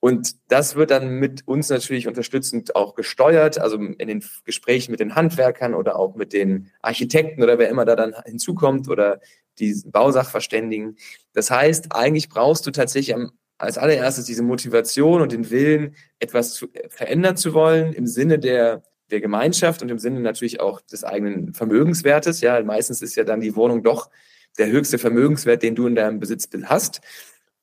[0.04, 5.00] Und das wird dann mit uns natürlich unterstützend auch gesteuert, also in den Gesprächen mit
[5.00, 9.22] den Handwerkern oder auch mit den Architekten oder wer immer da dann hinzukommt oder
[9.60, 10.98] die Bausachverständigen.
[11.32, 13.16] Das heißt, eigentlich brauchst du tatsächlich
[13.58, 18.84] als allererstes diese Motivation und den Willen, etwas zu, verändern zu wollen im Sinne der,
[19.10, 22.42] der Gemeinschaft und im Sinne natürlich auch des eigenen Vermögenswertes.
[22.42, 24.10] Ja, meistens ist ja dann die Wohnung doch
[24.58, 27.00] der höchste Vermögenswert, den du in deinem Besitz hast.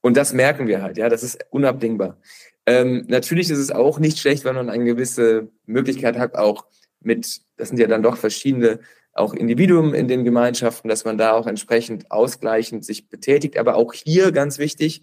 [0.00, 2.18] Und das merken wir halt, ja, das ist unabdingbar.
[2.66, 6.66] Ähm, natürlich ist es auch nicht schlecht, wenn man eine gewisse Möglichkeit hat, auch
[7.00, 8.80] mit, das sind ja dann doch verschiedene,
[9.12, 13.58] auch Individuen in den Gemeinschaften, dass man da auch entsprechend ausgleichend sich betätigt.
[13.58, 15.02] Aber auch hier ganz wichtig,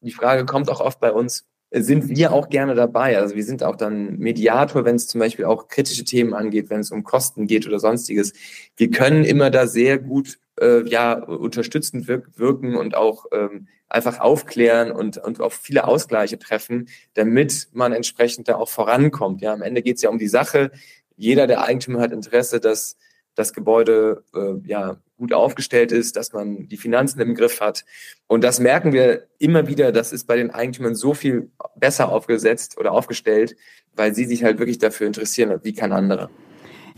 [0.00, 3.18] die Frage kommt auch oft bei uns, sind wir auch gerne dabei.
[3.18, 6.80] Also wir sind auch dann Mediator, wenn es zum Beispiel auch kritische Themen angeht, wenn
[6.80, 8.32] es um Kosten geht oder sonstiges.
[8.76, 14.20] Wir können immer da sehr gut äh, ja unterstützend wirk wirken und auch ähm, einfach
[14.20, 19.40] aufklären und, und auf viele Ausgleiche treffen, damit man entsprechend da auch vorankommt.
[19.40, 20.70] Ja, am Ende geht es ja um die Sache.
[21.16, 22.96] Jeder der Eigentümer hat Interesse, dass
[23.34, 27.84] das Gebäude äh, ja gut aufgestellt ist, dass man die Finanzen im Griff hat.
[28.26, 32.78] Und das merken wir immer wieder, das ist bei den Eigentümern so viel besser aufgesetzt
[32.78, 33.56] oder aufgestellt,
[33.94, 36.30] weil sie sich halt wirklich dafür interessieren, wie kein anderer.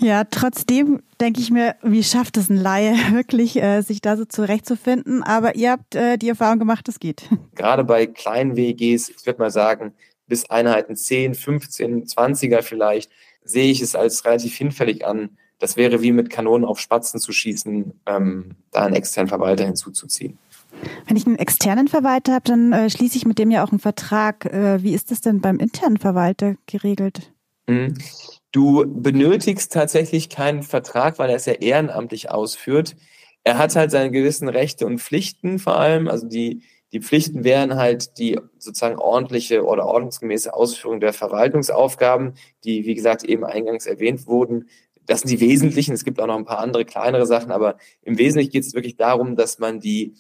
[0.01, 4.25] Ja, trotzdem denke ich mir, wie schafft es ein Laie wirklich, äh, sich da so
[4.25, 5.23] zurechtzufinden?
[5.23, 7.29] Aber ihr habt äh, die Erfahrung gemacht, es geht.
[7.55, 9.93] Gerade bei kleinen WGs, ich würde mal sagen,
[10.27, 13.11] bis Einheiten 10, 15, 20er vielleicht,
[13.45, 15.37] sehe ich es als relativ hinfällig an.
[15.59, 20.39] Das wäre wie mit Kanonen auf Spatzen zu schießen, ähm, da einen externen Verwalter hinzuzuziehen.
[21.07, 23.81] Wenn ich einen externen Verwalter habe, dann äh, schließe ich mit dem ja auch einen
[23.81, 24.47] Vertrag.
[24.47, 27.33] Äh, wie ist das denn beim internen Verwalter geregelt?
[27.67, 27.95] Mhm.
[28.53, 32.97] Du benötigst tatsächlich keinen Vertrag, weil er es ja ehrenamtlich ausführt.
[33.45, 36.09] Er hat halt seine gewissen Rechte und Pflichten vor allem.
[36.09, 42.35] Also die, die Pflichten wären halt die sozusagen ordentliche oder ordnungsgemäße Ausführung der Verwaltungsaufgaben,
[42.65, 44.69] die, wie gesagt, eben eingangs erwähnt wurden.
[45.07, 45.95] Das sind die wesentlichen.
[45.95, 48.97] Es gibt auch noch ein paar andere kleinere Sachen, aber im Wesentlichen geht es wirklich
[48.97, 50.15] darum, dass man die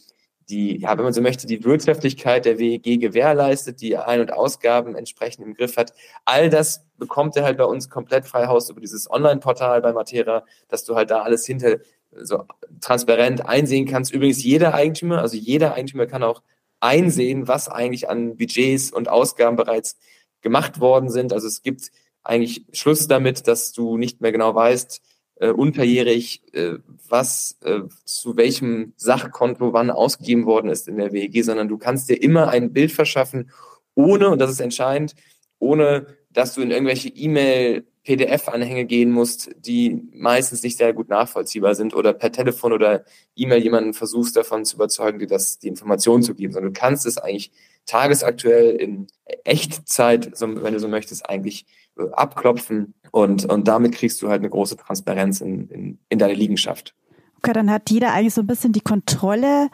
[0.50, 4.96] die, ja, wenn man so möchte, die Wirtschaftlichkeit der WEG gewährleistet, die Ein- und Ausgaben
[4.96, 5.92] entsprechend im Griff hat.
[6.24, 10.44] All das bekommt er halt bei uns komplett frei Haus über dieses Online-Portal bei Matera,
[10.68, 11.78] dass du halt da alles hinter
[12.12, 12.44] so
[12.80, 14.12] transparent einsehen kannst.
[14.12, 16.42] Übrigens jeder Eigentümer, also jeder Eigentümer kann auch
[16.80, 19.96] einsehen, was eigentlich an Budgets und Ausgaben bereits
[20.40, 21.32] gemacht worden sind.
[21.32, 21.90] Also es gibt
[22.22, 25.00] eigentlich Schluss damit, dass du nicht mehr genau weißt,
[25.40, 26.74] äh, unterjährig, äh,
[27.08, 32.10] was äh, zu welchem Sachkonto wann ausgegeben worden ist in der WEG, sondern du kannst
[32.10, 33.50] dir immer ein Bild verschaffen,
[33.94, 35.14] ohne, und das ist entscheidend,
[35.58, 41.74] ohne dass du in irgendwelche E-Mail PDF-Anhänge gehen musst, die meistens nicht sehr gut nachvollziehbar
[41.74, 46.22] sind oder per Telefon oder E-Mail jemanden versuchst davon zu überzeugen, dir das, die Information
[46.22, 47.50] zu geben, sondern du kannst es eigentlich
[47.86, 49.06] tagesaktuell in
[49.44, 51.66] Echtzeit, wenn du so möchtest, eigentlich
[52.12, 56.94] abklopfen und, und damit kriegst du halt eine große Transparenz in, in, in deine Liegenschaft.
[57.38, 59.68] Okay, dann hat jeder eigentlich so ein bisschen die Kontrolle.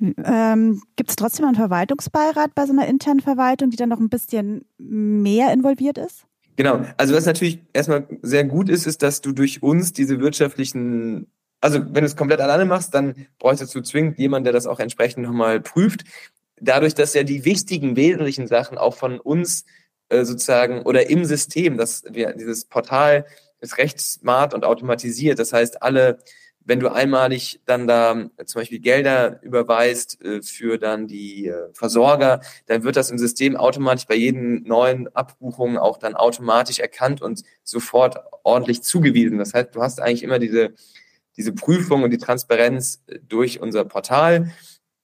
[0.00, 4.08] Ähm, Gibt es trotzdem einen Verwaltungsbeirat bei so einer internen Verwaltung, die dann noch ein
[4.08, 6.24] bisschen mehr involviert ist?
[6.56, 6.84] Genau.
[6.96, 11.26] Also was natürlich erstmal sehr gut ist, ist, dass du durch uns diese wirtschaftlichen,
[11.60, 14.80] also wenn du es komplett alleine machst, dann bräuchtest du zwingend jemanden, der das auch
[14.80, 16.04] entsprechend nochmal prüft.
[16.60, 19.64] Dadurch, dass ja die wichtigen, wesentlichen Sachen auch von uns
[20.08, 23.26] äh, sozusagen oder im System, dass wir dieses Portal
[23.60, 25.38] ist recht smart und automatisiert.
[25.38, 26.18] Das heißt, alle,
[26.64, 32.40] wenn du einmalig dann da zum Beispiel Gelder überweist äh, für dann die äh, Versorger,
[32.66, 37.42] dann wird das im System automatisch bei jeden neuen Abbuchungen auch dann automatisch erkannt und
[37.64, 39.38] sofort ordentlich zugewiesen.
[39.38, 40.74] Das heißt, du hast eigentlich immer diese,
[41.36, 44.52] diese Prüfung und die Transparenz durch unser Portal.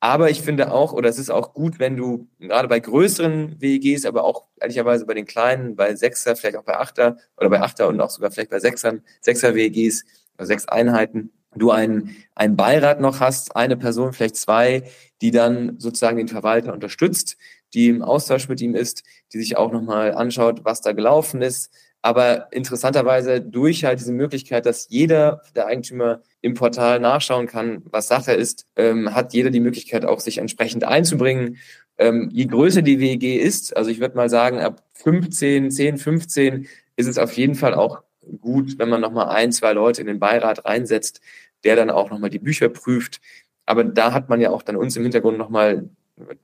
[0.04, 4.04] Aber ich finde auch, oder es ist auch gut, wenn du gerade bei größeren WEGs,
[4.04, 7.88] aber auch ehrlicherweise bei den kleinen, bei Sechser, vielleicht auch bei Achter oder bei Achter
[7.88, 10.04] und auch sogar vielleicht bei Sechsern, Sechser WEGs,
[10.36, 14.82] also sechs Einheiten, du einen, einen Beirat noch hast, eine Person, vielleicht zwei,
[15.22, 17.38] die dann sozusagen den Verwalter unterstützt,
[17.72, 21.72] die im Austausch mit ihm ist, die sich auch nochmal anschaut, was da gelaufen ist,
[22.04, 28.08] Aber interessanterweise durch halt diese Möglichkeit, dass jeder der Eigentümer im Portal nachschauen kann, was
[28.08, 31.56] Sache ist, ähm, hat jeder die Möglichkeit auch sich entsprechend einzubringen.
[31.96, 36.68] Ähm, je größer die WEG ist, also ich würde mal sagen, ab 15, 10, 15
[36.96, 38.02] ist es auf jeden Fall auch
[38.42, 41.22] gut, wenn man nochmal ein, zwei Leute in den Beirat reinsetzt,
[41.64, 43.22] der dann auch nochmal die Bücher prüft.
[43.64, 45.88] Aber da hat man ja auch dann uns im Hintergrund nochmal,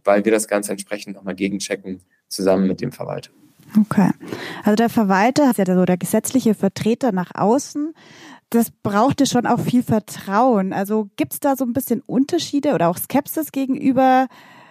[0.05, 3.31] weil wir das Ganze entsprechend nochmal gegenchecken, zusammen mit dem Verwalter.
[3.79, 4.11] Okay.
[4.65, 7.95] Also der Verwalter ist ja so der gesetzliche Vertreter nach außen.
[8.51, 10.73] Das brauchte schon auch viel Vertrauen.
[10.73, 14.27] Also gibt es da so ein bisschen Unterschiede oder auch Skepsis gegenüber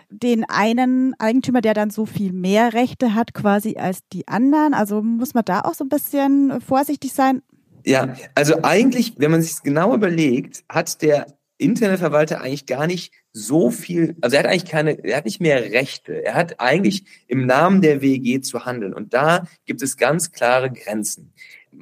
[0.09, 4.73] den einen Eigentümer, der dann so viel mehr Rechte hat quasi als die anderen?
[4.73, 7.41] Also muss man da auch so ein bisschen vorsichtig sein?
[7.85, 13.69] Ja, also eigentlich, wenn man sich genau überlegt, hat der Internetverwalter eigentlich gar nicht so
[13.69, 16.25] viel, also er hat eigentlich keine, er hat nicht mehr Rechte.
[16.25, 18.93] Er hat eigentlich im Namen der WG zu handeln.
[18.93, 21.33] Und da gibt es ganz klare Grenzen.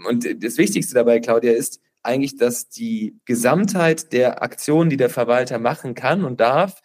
[0.06, 5.60] Und das Wichtigste dabei, Claudia, ist eigentlich, dass die Gesamtheit der Aktionen, die der Verwalter
[5.60, 6.82] machen kann und darf,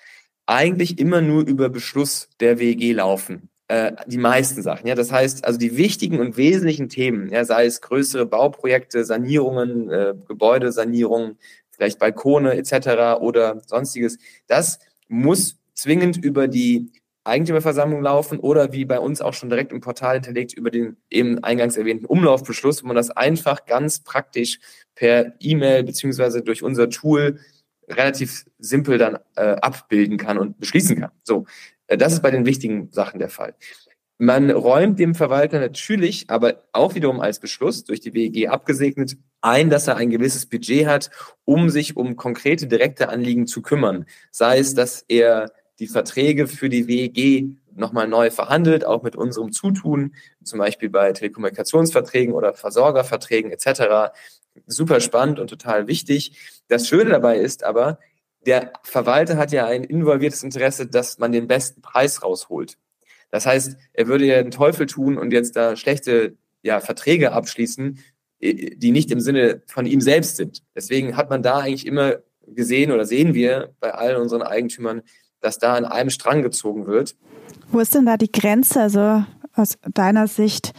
[0.46, 4.87] eigentlich immer nur über Beschluss der WG laufen äh, die meisten Sachen.
[4.87, 9.90] Ja, das heißt, also die wichtigen und wesentlichen Themen, ja, sei es größere Bauprojekte, Sanierungen,
[9.90, 11.38] äh, Gebäudesanierungen,
[11.72, 13.20] vielleicht Balkone etc.
[13.20, 14.18] oder sonstiges.
[14.46, 16.92] Das muss zwingend über die
[17.24, 21.42] Eigentümerversammlung laufen oder wie bei uns auch schon direkt im Portal hinterlegt über den eben
[21.44, 24.58] eingangs erwähnten Umlaufbeschluss, wo man das einfach ganz praktisch
[24.94, 27.38] per E-Mail beziehungsweise durch unser Tool
[27.88, 31.11] relativ simpel dann äh, abbilden kann und beschließen kann.
[31.22, 31.46] So,
[31.87, 33.54] äh, das ist bei den wichtigen Sachen der Fall.
[34.18, 39.70] Man räumt dem Verwalter natürlich, aber auch wiederum als Beschluss durch die WEG abgesegnet, ein,
[39.70, 41.11] dass er ein gewisses Budget hat,
[41.44, 44.07] um sich um konkrete direkte Anliegen zu kümmern.
[44.31, 49.51] Sei es, dass er die Verträge für die WEG nochmal neu verhandelt, auch mit unserem
[49.53, 54.12] Zutun, zum Beispiel bei Telekommunikationsverträgen oder Versorgerverträgen etc.
[54.66, 56.62] Super spannend und total wichtig.
[56.68, 57.98] Das Schöne dabei ist aber,
[58.46, 62.77] der Verwalter hat ja ein involviertes Interesse, dass man den besten Preis rausholt.
[63.33, 67.99] Das heißt, er würde ja den Teufel tun und jetzt da schlechte ja, Verträge abschließen,
[68.40, 70.62] die nicht im Sinne von ihm selbst sind.
[70.77, 72.16] Deswegen hat man da eigentlich immer
[72.47, 75.03] gesehen oder sehen wir bei allen unseren Eigentümern,
[75.40, 77.16] dass da an einem Strang gezogen wird.
[77.71, 80.73] Wo ist denn da die Grenze, also aus deiner Sicht,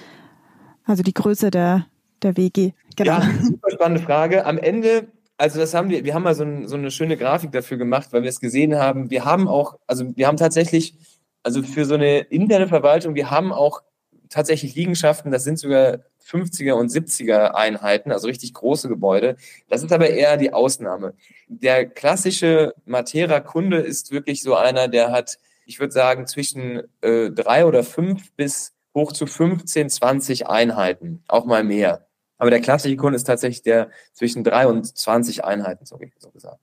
[0.86, 1.88] also die Größe der,
[2.22, 2.74] der WG?
[2.96, 3.14] Genau.
[3.14, 4.46] Ja, super spannende Frage.
[4.46, 7.52] Am Ende also das haben wir, wir haben mal so, ein, so, eine schöne Grafik
[7.52, 9.10] dafür gemacht, weil wir es gesehen haben.
[9.10, 10.96] Wir haben auch, also wir haben tatsächlich
[11.44, 13.82] also für so eine interne Verwaltung, wir haben auch
[14.30, 19.36] tatsächlich Liegenschaften, das sind sogar 50er und 70er Einheiten, also richtig große Gebäude.
[19.70, 21.14] Das ist aber eher die Ausnahme.
[21.48, 27.66] Der klassische Matera-Kunde ist wirklich so einer, der hat, ich würde sagen, zwischen äh, drei
[27.66, 32.08] oder fünf bis hoch zu 15, 20 Einheiten, auch mal mehr.
[32.38, 36.60] Aber der klassische Kunde ist tatsächlich der zwischen drei und 20 Einheiten, so, so gesagt.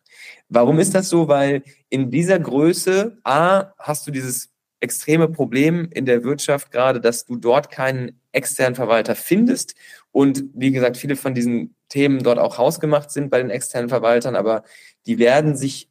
[0.49, 1.29] Warum ist das so?
[1.29, 4.50] Weil in dieser Größe, A, hast du dieses
[4.81, 9.75] extreme Problem in der Wirtschaft gerade, dass du dort keinen externen Verwalter findest.
[10.11, 14.37] Und wie gesagt, viele von diesen Themen dort auch hausgemacht sind bei den externen Verwaltern,
[14.37, 14.65] aber
[15.07, 15.89] die werden sich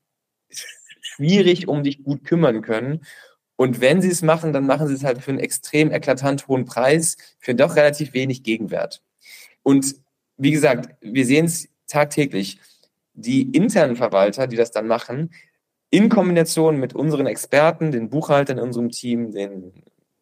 [1.02, 3.06] schwierig um dich gut kümmern können.
[3.56, 6.66] Und wenn sie es machen, dann machen sie es halt für einen extrem eklatant hohen
[6.66, 9.04] Preis, für doch relativ wenig Gegenwert.
[9.64, 9.96] Und
[10.38, 12.60] wie gesagt, wir sehen es tagtäglich.
[13.14, 15.32] Die internen Verwalter, die das dann machen,
[15.90, 19.74] in Kombination mit unseren Experten, den Buchhaltern in unserem Team, den,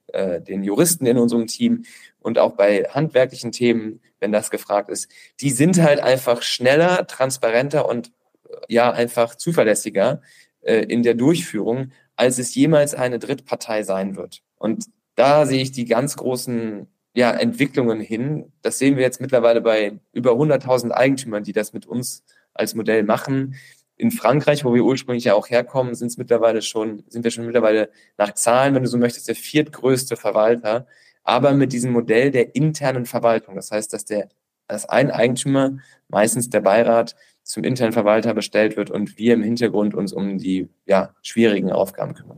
[0.08, 1.84] äh, den Juristen in unserem Team
[2.20, 5.10] und auch bei handwerklichen Themen, wenn das gefragt ist,
[5.42, 8.12] die sind halt einfach schneller, transparenter und
[8.50, 10.22] äh, ja einfach zuverlässiger
[10.62, 14.42] äh, in der Durchführung, als es jemals eine Drittpartei sein wird.
[14.56, 18.52] Und da sehe ich die ganz großen ja, Entwicklungen hin.
[18.62, 23.04] Das sehen wir jetzt mittlerweile bei über 100.000 Eigentümern, die das mit uns als Modell
[23.04, 23.56] machen
[23.98, 27.46] in Frankreich, wo wir ursprünglich ja auch herkommen, sind es mittlerweile schon, sind wir schon
[27.46, 30.86] mittlerweile nach Zahlen, wenn du so möchtest, der viertgrößte Verwalter,
[31.24, 33.56] aber mit diesem Modell der internen Verwaltung.
[33.56, 34.30] Das heißt, dass der,
[34.68, 35.80] dass ein Eigentümer,
[36.10, 40.68] meistens der Beirat, zum internen Verwalter bestellt wird und wir im Hintergrund uns um die
[40.86, 42.38] ja, schwierigen Aufgaben kümmern.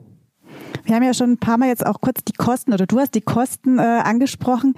[0.83, 3.15] Wir haben ja schon ein paar Mal jetzt auch kurz die Kosten oder du hast
[3.15, 4.75] die Kosten äh, angesprochen.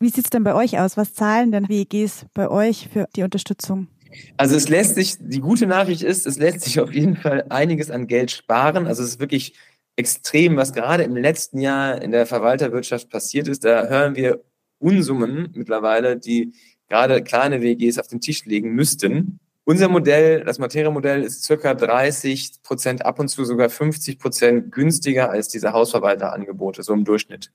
[0.00, 0.96] Wie sieht es denn bei euch aus?
[0.96, 3.88] Was zahlen denn WEGs bei euch für die Unterstützung?
[4.36, 7.90] Also es lässt sich, die gute Nachricht ist, es lässt sich auf jeden Fall einiges
[7.90, 8.86] an Geld sparen.
[8.86, 9.54] Also es ist wirklich
[9.96, 13.64] extrem, was gerade im letzten Jahr in der Verwalterwirtschaft passiert ist.
[13.64, 14.42] Da hören wir
[14.78, 16.52] Unsummen mittlerweile, die
[16.88, 19.40] gerade kleine WGs auf den Tisch legen müssten.
[19.64, 25.30] Unser Modell, das Materia-Modell, ist circa 30 Prozent, ab und zu sogar 50 Prozent günstiger
[25.30, 27.50] als diese Hausverwalterangebote, so im Durchschnitt.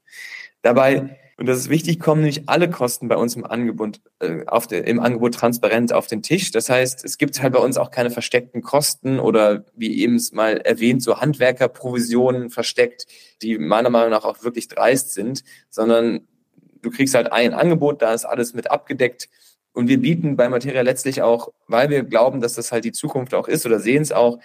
[0.63, 4.67] Dabei Und das ist wichtig, kommen nämlich alle Kosten bei uns im Angebot, äh, auf
[4.67, 6.51] der, im Angebot transparent auf den Tisch.
[6.51, 10.33] Das heißt, es gibt halt bei uns auch keine versteckten Kosten oder wie eben es
[10.33, 13.05] mal erwähnt, so Handwerkerprovisionen versteckt,
[13.41, 16.27] die meiner Meinung nach auch wirklich dreist sind, sondern
[16.81, 19.29] du kriegst halt ein Angebot, da ist alles mit abgedeckt.
[19.71, 23.33] Und wir bieten bei Materia letztlich auch, weil wir glauben, dass das halt die Zukunft
[23.33, 24.39] auch ist oder sehen es auch,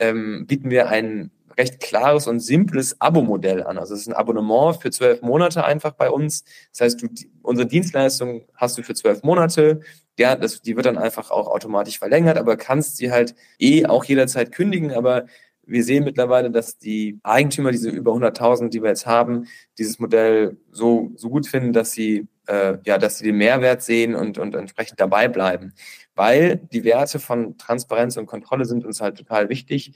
[0.00, 3.78] ähm, bieten wir ein recht klares und simples Abo-Modell an.
[3.78, 6.44] Also es ist ein Abonnement für zwölf Monate einfach bei uns.
[6.72, 7.08] Das heißt, du,
[7.42, 9.80] unsere Dienstleistung hast du für zwölf Monate.
[10.18, 14.04] Ja, das, die wird dann einfach auch automatisch verlängert, aber kannst sie halt eh auch
[14.04, 14.92] jederzeit kündigen.
[14.92, 15.26] Aber
[15.64, 19.46] wir sehen mittlerweile, dass die Eigentümer, diese über 100.000, die wir jetzt haben,
[19.78, 24.14] dieses Modell so, so gut finden, dass sie, äh, ja, dass sie den Mehrwert sehen
[24.14, 25.72] und, und entsprechend dabei bleiben.
[26.14, 29.94] Weil die Werte von Transparenz und Kontrolle sind uns halt total wichtig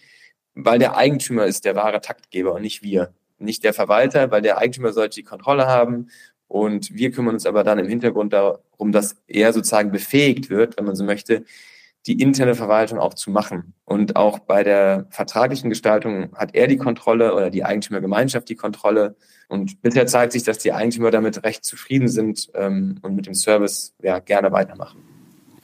[0.57, 3.13] weil der Eigentümer ist der wahre Taktgeber und nicht wir.
[3.39, 6.09] Nicht der Verwalter, weil der Eigentümer sollte die Kontrolle haben
[6.49, 10.87] und wir kümmern uns aber dann im Hintergrund darum, dass er sozusagen befähigt wird, wenn
[10.87, 11.45] man so möchte,
[12.07, 13.75] die interne Verwaltung auch zu machen.
[13.85, 19.17] Und auch bei der vertraglichen Gestaltung hat er die Kontrolle oder die Eigentümergemeinschaft die Kontrolle.
[19.49, 23.35] Und bisher zeigt sich, dass die Eigentümer damit recht zufrieden sind ähm, und mit dem
[23.35, 25.03] Service ja, gerne weitermachen.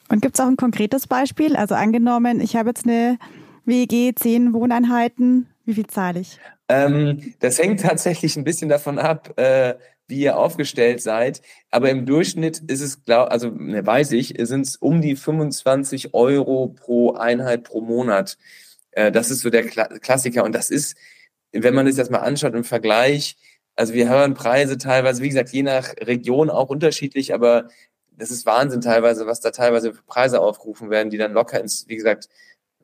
[0.08, 1.56] Und gibt es auch ein konkretes Beispiel?
[1.56, 3.18] Also angenommen, ich habe jetzt eine
[3.64, 5.48] WG, zehn Wohneinheiten.
[5.64, 6.38] Wie viel zahle ich?
[6.68, 9.74] Ähm, das hängt tatsächlich ein bisschen davon ab, äh,
[10.08, 11.42] wie ihr aufgestellt seid.
[11.70, 16.14] Aber im Durchschnitt ist es, glaub, also ne, weiß ich, sind es um die 25
[16.14, 18.36] Euro pro Einheit pro Monat.
[18.92, 20.44] Äh, das ist so der Kla Klassiker.
[20.44, 20.96] Und das ist,
[21.52, 23.36] wenn man sich das mal anschaut im Vergleich,
[23.76, 27.68] also wir hören Preise teilweise, wie gesagt, je nach Region auch unterschiedlich, aber
[28.10, 31.88] das ist Wahnsinn teilweise, was da teilweise für Preise aufgerufen werden, die dann locker ins,
[31.88, 32.28] wie gesagt,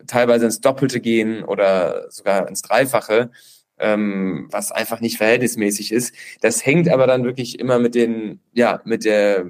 [0.06, 3.30] teilweise ins Doppelte gehen oder sogar ins Dreifache,
[3.78, 6.14] ähm, was einfach nicht verhältnismäßig ist.
[6.40, 9.46] Das hängt aber dann wirklich immer mit den, ja, mit der,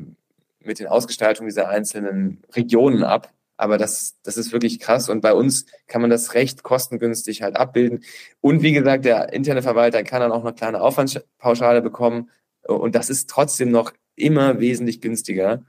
[0.60, 3.32] mit den Ausgestaltungen dieser einzelnen Regionen ab.
[3.56, 5.08] Aber das, das ist wirklich krass.
[5.08, 8.04] Und bei uns kann man das recht kostengünstig halt abbilden.
[8.40, 12.30] Und wie gesagt, der interne Verwalter kann dann auch eine kleine Aufwandspauschale bekommen.
[12.62, 15.64] Und das ist trotzdem noch immer wesentlich günstiger.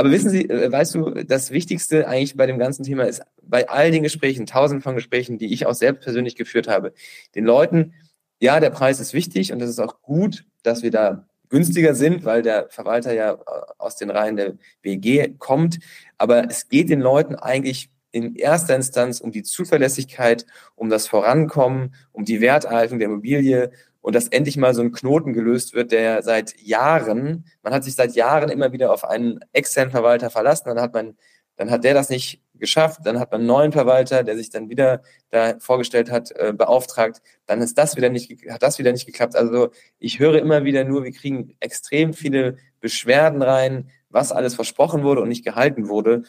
[0.00, 3.68] Aber wissen Sie, äh, weißt du, das Wichtigste eigentlich bei dem ganzen Thema ist, bei
[3.68, 6.94] all den Gesprächen, tausend von Gesprächen, die ich auch selbst persönlich geführt habe,
[7.34, 7.92] den Leuten,
[8.40, 12.24] ja, der Preis ist wichtig und es ist auch gut, dass wir da günstiger sind,
[12.24, 13.38] weil der Verwalter ja äh,
[13.76, 15.80] aus den Reihen der WG kommt.
[16.16, 21.94] Aber es geht den Leuten eigentlich in erster Instanz um die Zuverlässigkeit, um das Vorankommen,
[22.12, 26.22] um die Werterhaltung der Immobilie und dass endlich mal so ein Knoten gelöst wird, der
[26.22, 30.80] seit Jahren, man hat sich seit Jahren immer wieder auf einen externen Verwalter verlassen, dann
[30.80, 31.16] hat man,
[31.56, 34.68] dann hat der das nicht geschafft, dann hat man einen neuen Verwalter, der sich dann
[34.68, 39.06] wieder da vorgestellt hat, äh, beauftragt, dann ist das wieder nicht, hat das wieder nicht
[39.06, 39.36] geklappt.
[39.36, 45.02] Also ich höre immer wieder nur, wir kriegen extrem viele Beschwerden rein, was alles versprochen
[45.02, 46.22] wurde und nicht gehalten wurde.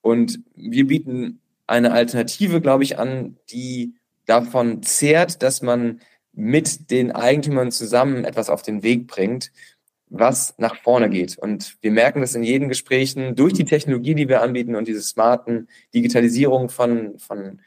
[0.00, 3.94] Und wir bieten eine Alternative, glaube ich, an, die
[4.26, 6.00] davon zehrt, dass man
[6.36, 9.50] mit den Eigentümern zusammen etwas auf den Weg bringt,
[10.08, 11.36] was nach vorne geht.
[11.38, 15.00] Und wir merken das in jeden Gesprächen durch die Technologie, die wir anbieten und diese
[15.00, 17.60] smarten Digitalisierung von, von,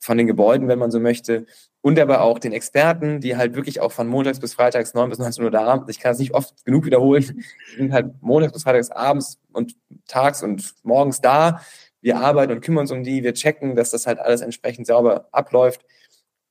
[0.00, 1.44] von den Gebäuden, wenn man so möchte.
[1.82, 5.18] Und aber auch den Experten, die halt wirklich auch von montags bis freitags 9 bis
[5.18, 5.84] 19 Uhr da haben.
[5.90, 7.44] Ich kann es nicht oft genug wiederholen.
[7.72, 9.76] Die sind halt montags bis freitags abends und
[10.08, 11.60] tags und morgens da.
[12.00, 13.22] Wir arbeiten und kümmern uns um die.
[13.22, 15.84] Wir checken, dass das halt alles entsprechend sauber abläuft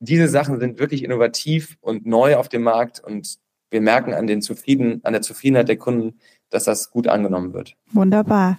[0.04, 3.38] diese Sachen sind wirklich innovativ und neu auf dem Markt und
[3.70, 6.18] wir merken an, den Zufrieden, an der Zufriedenheit der Kunden,
[6.50, 7.76] dass das gut angenommen wird.
[7.92, 8.58] Wunderbar.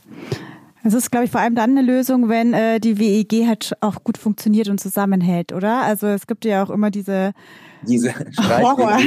[0.83, 4.03] Es ist, glaube ich, vor allem dann eine Lösung, wenn äh, die WEG halt auch
[4.03, 5.81] gut funktioniert und zusammenhält, oder?
[5.81, 7.33] Also es gibt ja auch immer diese
[7.87, 8.99] diese Horror.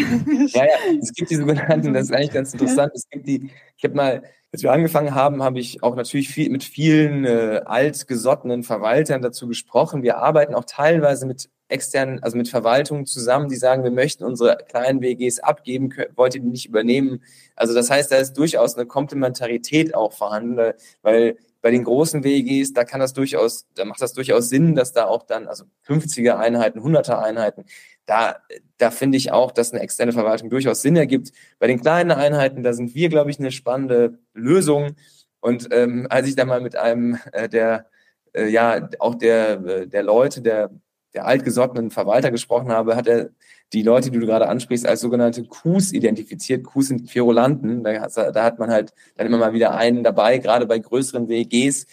[0.48, 2.92] Ja, ja, es gibt die sogenannten, das ist eigentlich ganz interessant.
[2.94, 4.22] Es gibt die, ich habe mal,
[4.52, 9.46] als wir angefangen haben, habe ich auch natürlich viel, mit vielen äh, altgesottenen Verwaltern dazu
[9.46, 10.02] gesprochen.
[10.02, 14.56] Wir arbeiten auch teilweise mit externen, also mit Verwaltungen zusammen, die sagen, wir möchten unsere
[14.68, 17.22] kleinen WGs abgeben, wollt ihr die nicht übernehmen?
[17.54, 22.72] Also das heißt, da ist durchaus eine Komplementarität auch vorhanden, weil bei den großen WGs,
[22.72, 26.36] da kann das durchaus, da macht das durchaus Sinn, dass da auch dann, also 50er
[26.36, 27.64] Einheiten, 100er Einheiten,
[28.06, 28.36] da,
[28.78, 31.32] da finde ich auch, dass eine externe Verwaltung durchaus Sinn ergibt.
[31.58, 34.96] Bei den kleinen Einheiten, da sind wir, glaube ich, eine spannende Lösung.
[35.40, 37.86] Und ähm, als ich da mal mit einem äh, der,
[38.32, 40.70] äh, ja, auch der, äh, der Leute, der
[41.18, 43.30] der altgesottenen Verwalter gesprochen habe, hat er
[43.72, 46.64] die Leute, die du gerade ansprichst, als sogenannte Qs identifiziert.
[46.64, 47.82] Qs sind Querulanten.
[47.82, 51.86] Da, da hat man halt dann immer mal wieder einen dabei, gerade bei größeren WGs.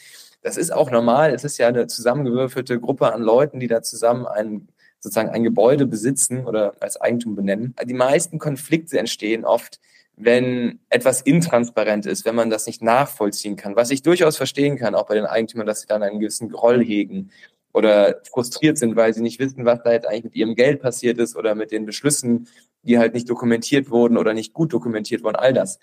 [0.43, 1.33] Das ist auch normal.
[1.33, 4.67] Es ist ja eine zusammengewürfelte Gruppe an Leuten, die da zusammen ein,
[4.99, 7.73] sozusagen ein Gebäude besitzen oder als Eigentum benennen.
[7.83, 9.79] Die meisten Konflikte entstehen oft,
[10.17, 13.75] wenn etwas intransparent ist, wenn man das nicht nachvollziehen kann.
[13.75, 16.85] Was ich durchaus verstehen kann, auch bei den Eigentümern, dass sie dann einen gewissen Groll
[16.85, 17.31] hegen
[17.75, 21.17] oder frustriert sind, weil sie nicht wissen, was da jetzt eigentlich mit ihrem Geld passiert
[21.17, 22.47] ist oder mit den Beschlüssen,
[22.83, 25.79] die halt nicht dokumentiert wurden oder nicht gut dokumentiert wurden, all das.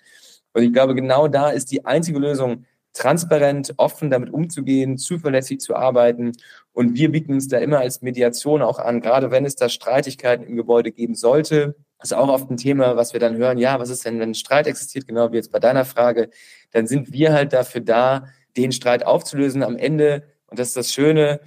[0.53, 5.75] Und ich glaube, genau da ist die einzige Lösung, transparent, offen damit umzugehen, zuverlässig zu
[5.75, 6.31] arbeiten.
[6.71, 10.45] Und wir bieten uns da immer als Mediation auch an, gerade wenn es da Streitigkeiten
[10.45, 11.75] im Gebäude geben sollte.
[11.99, 13.59] Das ist auch oft ein Thema, was wir dann hören.
[13.59, 16.31] Ja, was ist denn, wenn ein Streit existiert, genau wie jetzt bei deiner Frage?
[16.71, 18.27] Dann sind wir halt dafür da,
[18.57, 19.61] den Streit aufzulösen.
[19.61, 21.39] Am Ende, und das ist das Schöne,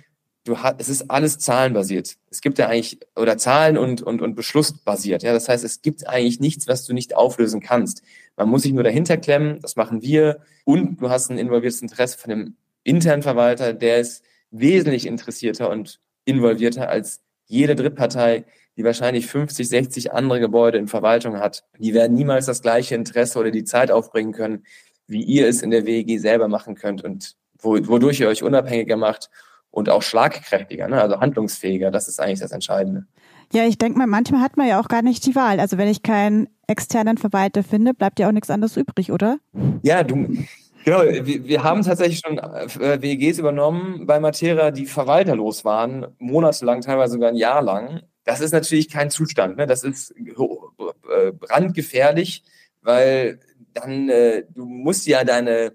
[0.47, 2.17] du hast, es ist alles zahlenbasiert.
[2.31, 5.23] Es gibt ja eigentlich, oder Zahlen und, und, und Beschlussbasiert.
[5.23, 8.03] Ja, das heißt, es gibt eigentlich nichts, was du nicht auflösen kannst.
[8.37, 9.61] Man muss sich nur dahinter klemmen.
[9.61, 10.41] Das machen wir.
[10.65, 16.01] Und du hast ein involviertes Interesse von dem internen Verwalter, der ist wesentlich interessierter und
[16.25, 18.45] involvierter als jede Drittpartei,
[18.77, 21.65] die wahrscheinlich 50, 60 andere Gebäude in Verwaltung hat.
[21.79, 24.65] Die werden niemals das gleiche Interesse oder die Zeit aufbringen können,
[25.09, 29.31] wie ihr es in der WEG selber machen könnt und wodurch ihr euch unabhängiger macht
[29.77, 31.03] und auch schlagkräftiger, ne?
[31.03, 31.91] also handlungsfähiger.
[31.91, 33.05] Das ist eigentlich das Entscheidende.
[33.53, 35.61] Ja, ich denke mal, manchmal hat man ja auch gar nicht die Wahl.
[35.61, 39.37] Also wenn ich keinen externen Verwalter finde, bleibt ja auch nichts anderes übrig, oder?
[39.83, 40.35] Ja, du,
[40.83, 41.03] genau.
[41.03, 47.13] Wir, wir haben tatsächlich schon äh, WEGs übernommen bei Matera, die verwalterlos waren, monatelang, teilweise
[47.13, 48.01] sogar ein Jahr lang.
[48.25, 49.59] Das ist natürlich kein Zustand.
[49.59, 49.67] Ne?
[49.67, 52.45] Das ist äh, brandgefährlich,
[52.81, 53.41] weil
[53.75, 55.75] dann äh, du musst ja deine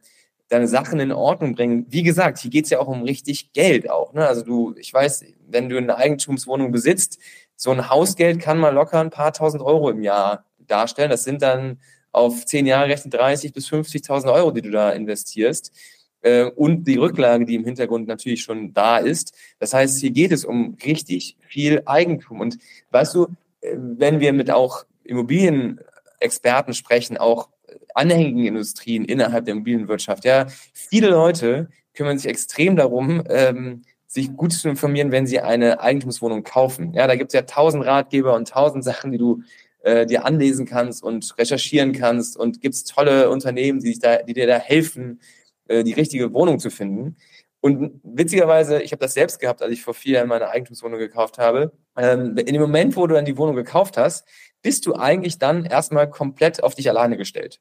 [0.52, 1.86] deine Sachen in Ordnung bringen.
[1.90, 4.12] Wie gesagt, hier geht's ja auch um richtig Geld auch.
[4.14, 4.28] Ne?
[4.28, 7.20] Also du, ich weiß, wenn du eine Eigentumswohnung besitzt,
[7.56, 11.10] so ein Hausgeld kann mal locker ein paar tausend Euro im Jahr darstellen.
[11.10, 11.80] Das sind dann
[12.12, 15.72] auf zehn Jahre rechnet 30 bis 50.000 Euro, die du da investierst.
[16.20, 19.34] Äh, und die Rücklage, die im Hintergrund natürlich schon da ist.
[19.60, 22.42] Das heißt, hier geht es um richtig viel Eigentum.
[22.42, 22.58] Und
[22.90, 23.28] weißt du,
[23.62, 27.48] äh, wenn wir mit auch Immobilienexperten sprechen, auch
[27.96, 30.26] anhängigen Industrien innerhalb der Immobilienwirtschaft.
[30.26, 35.80] Ja, viele Leute kümmern sich extrem darum, ähm, sich gut zu informieren, wenn sie eine
[35.80, 36.94] Eigentumswohnung kaufen.
[36.94, 39.42] Ja, da gibt es ja tausend Ratgeber und tausend Sachen, die du
[39.84, 44.34] äh, dir anlesen kannst und recherchieren kannst und gibt es tolle Unternehmen, die, da, die
[44.34, 45.22] dir da helfen,
[45.68, 47.16] äh, die richtige Wohnung zu finden.
[47.62, 51.38] Und witzigerweise, ich habe das selbst gehabt, als ich vor vier Jahren meine Eigentumswohnung gekauft
[51.38, 51.72] habe.
[51.96, 54.28] Ähm, in dem Moment, wo du dann die Wohnung gekauft hast,
[54.62, 57.60] bist du eigentlich dann erstmal komplett auf dich alleine gestellt.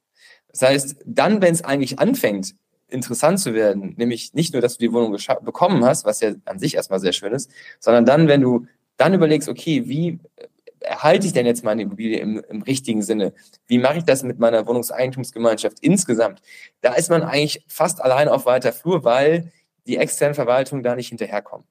[0.48, 2.54] Das heißt, dann, wenn es eigentlich anfängt,
[2.88, 6.58] interessant zu werden, nämlich nicht nur, dass du die Wohnung bekommen hast, was ja an
[6.58, 10.18] sich erstmal sehr schön ist, sondern dann, wenn du dann überlegst, okay, wie
[10.80, 13.32] erhalte ich denn jetzt meine Immobilie im, im richtigen Sinne?
[13.66, 16.42] Wie mache ich das mit meiner Wohnungseigentumsgemeinschaft insgesamt?
[16.80, 19.52] Da ist man eigentlich fast allein auf weiter Flur, weil
[19.86, 21.66] die externen Verwaltungen da nicht hinterherkommen.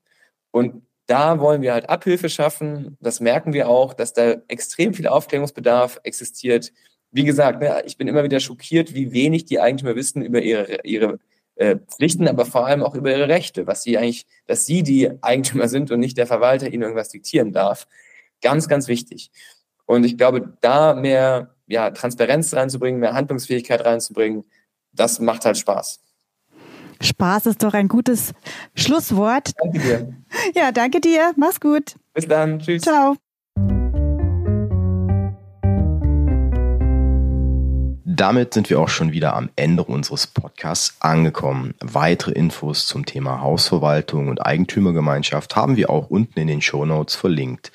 [0.51, 2.95] Und da wollen wir halt Abhilfe schaffen.
[3.01, 6.72] Das merken wir auch, dass da extrem viel Aufklärungsbedarf existiert.
[7.12, 10.82] Wie gesagt, ne, ich bin immer wieder schockiert, wie wenig die Eigentümer wissen über ihre,
[10.84, 11.20] ihre
[11.55, 15.12] äh, Pflichten, aber vor allem auch über ihre Rechte, was sie eigentlich, dass sie die
[15.22, 17.88] Eigentümer sind und nicht der Verwalter ihnen irgendwas diktieren darf.
[18.41, 19.32] Ganz, ganz wichtig.
[19.88, 24.43] Und ich glaube, da mehr ja, Transparenz reinzubringen, mehr Handlungsfähigkeit reinzubringen,
[24.93, 26.01] das macht halt Spaß.
[27.02, 28.34] Spaß ist doch ein gutes
[28.76, 29.52] Schlusswort.
[29.62, 30.14] Danke dir.
[30.56, 31.34] Ja, danke dir.
[31.38, 31.95] Mach's gut.
[32.14, 32.60] Bis dann.
[32.60, 32.84] Tschüss.
[32.84, 33.16] Ciao.
[38.20, 41.74] Damit sind wir auch schon wieder am Ende unseres Podcasts angekommen.
[41.80, 47.16] Weitere Infos zum Thema Hausverwaltung und Eigentümergemeinschaft haben wir auch unten in den Show Notes
[47.16, 47.72] verlinkt.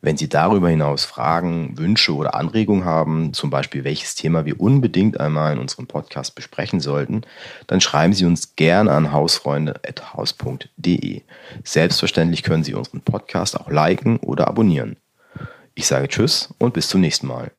[0.00, 5.18] Wenn Sie darüber hinaus Fragen, Wünsche oder Anregungen haben, zum Beispiel welches Thema wir unbedingt
[5.18, 7.22] einmal in unserem Podcast besprechen sollten,
[7.66, 11.22] dann schreiben Sie uns gerne an hausfreunde.haus.de.
[11.64, 14.98] Selbstverständlich können Sie unseren Podcast auch liken oder abonnieren.
[15.74, 17.50] Ich sage Tschüss und bis zum nächsten Mal.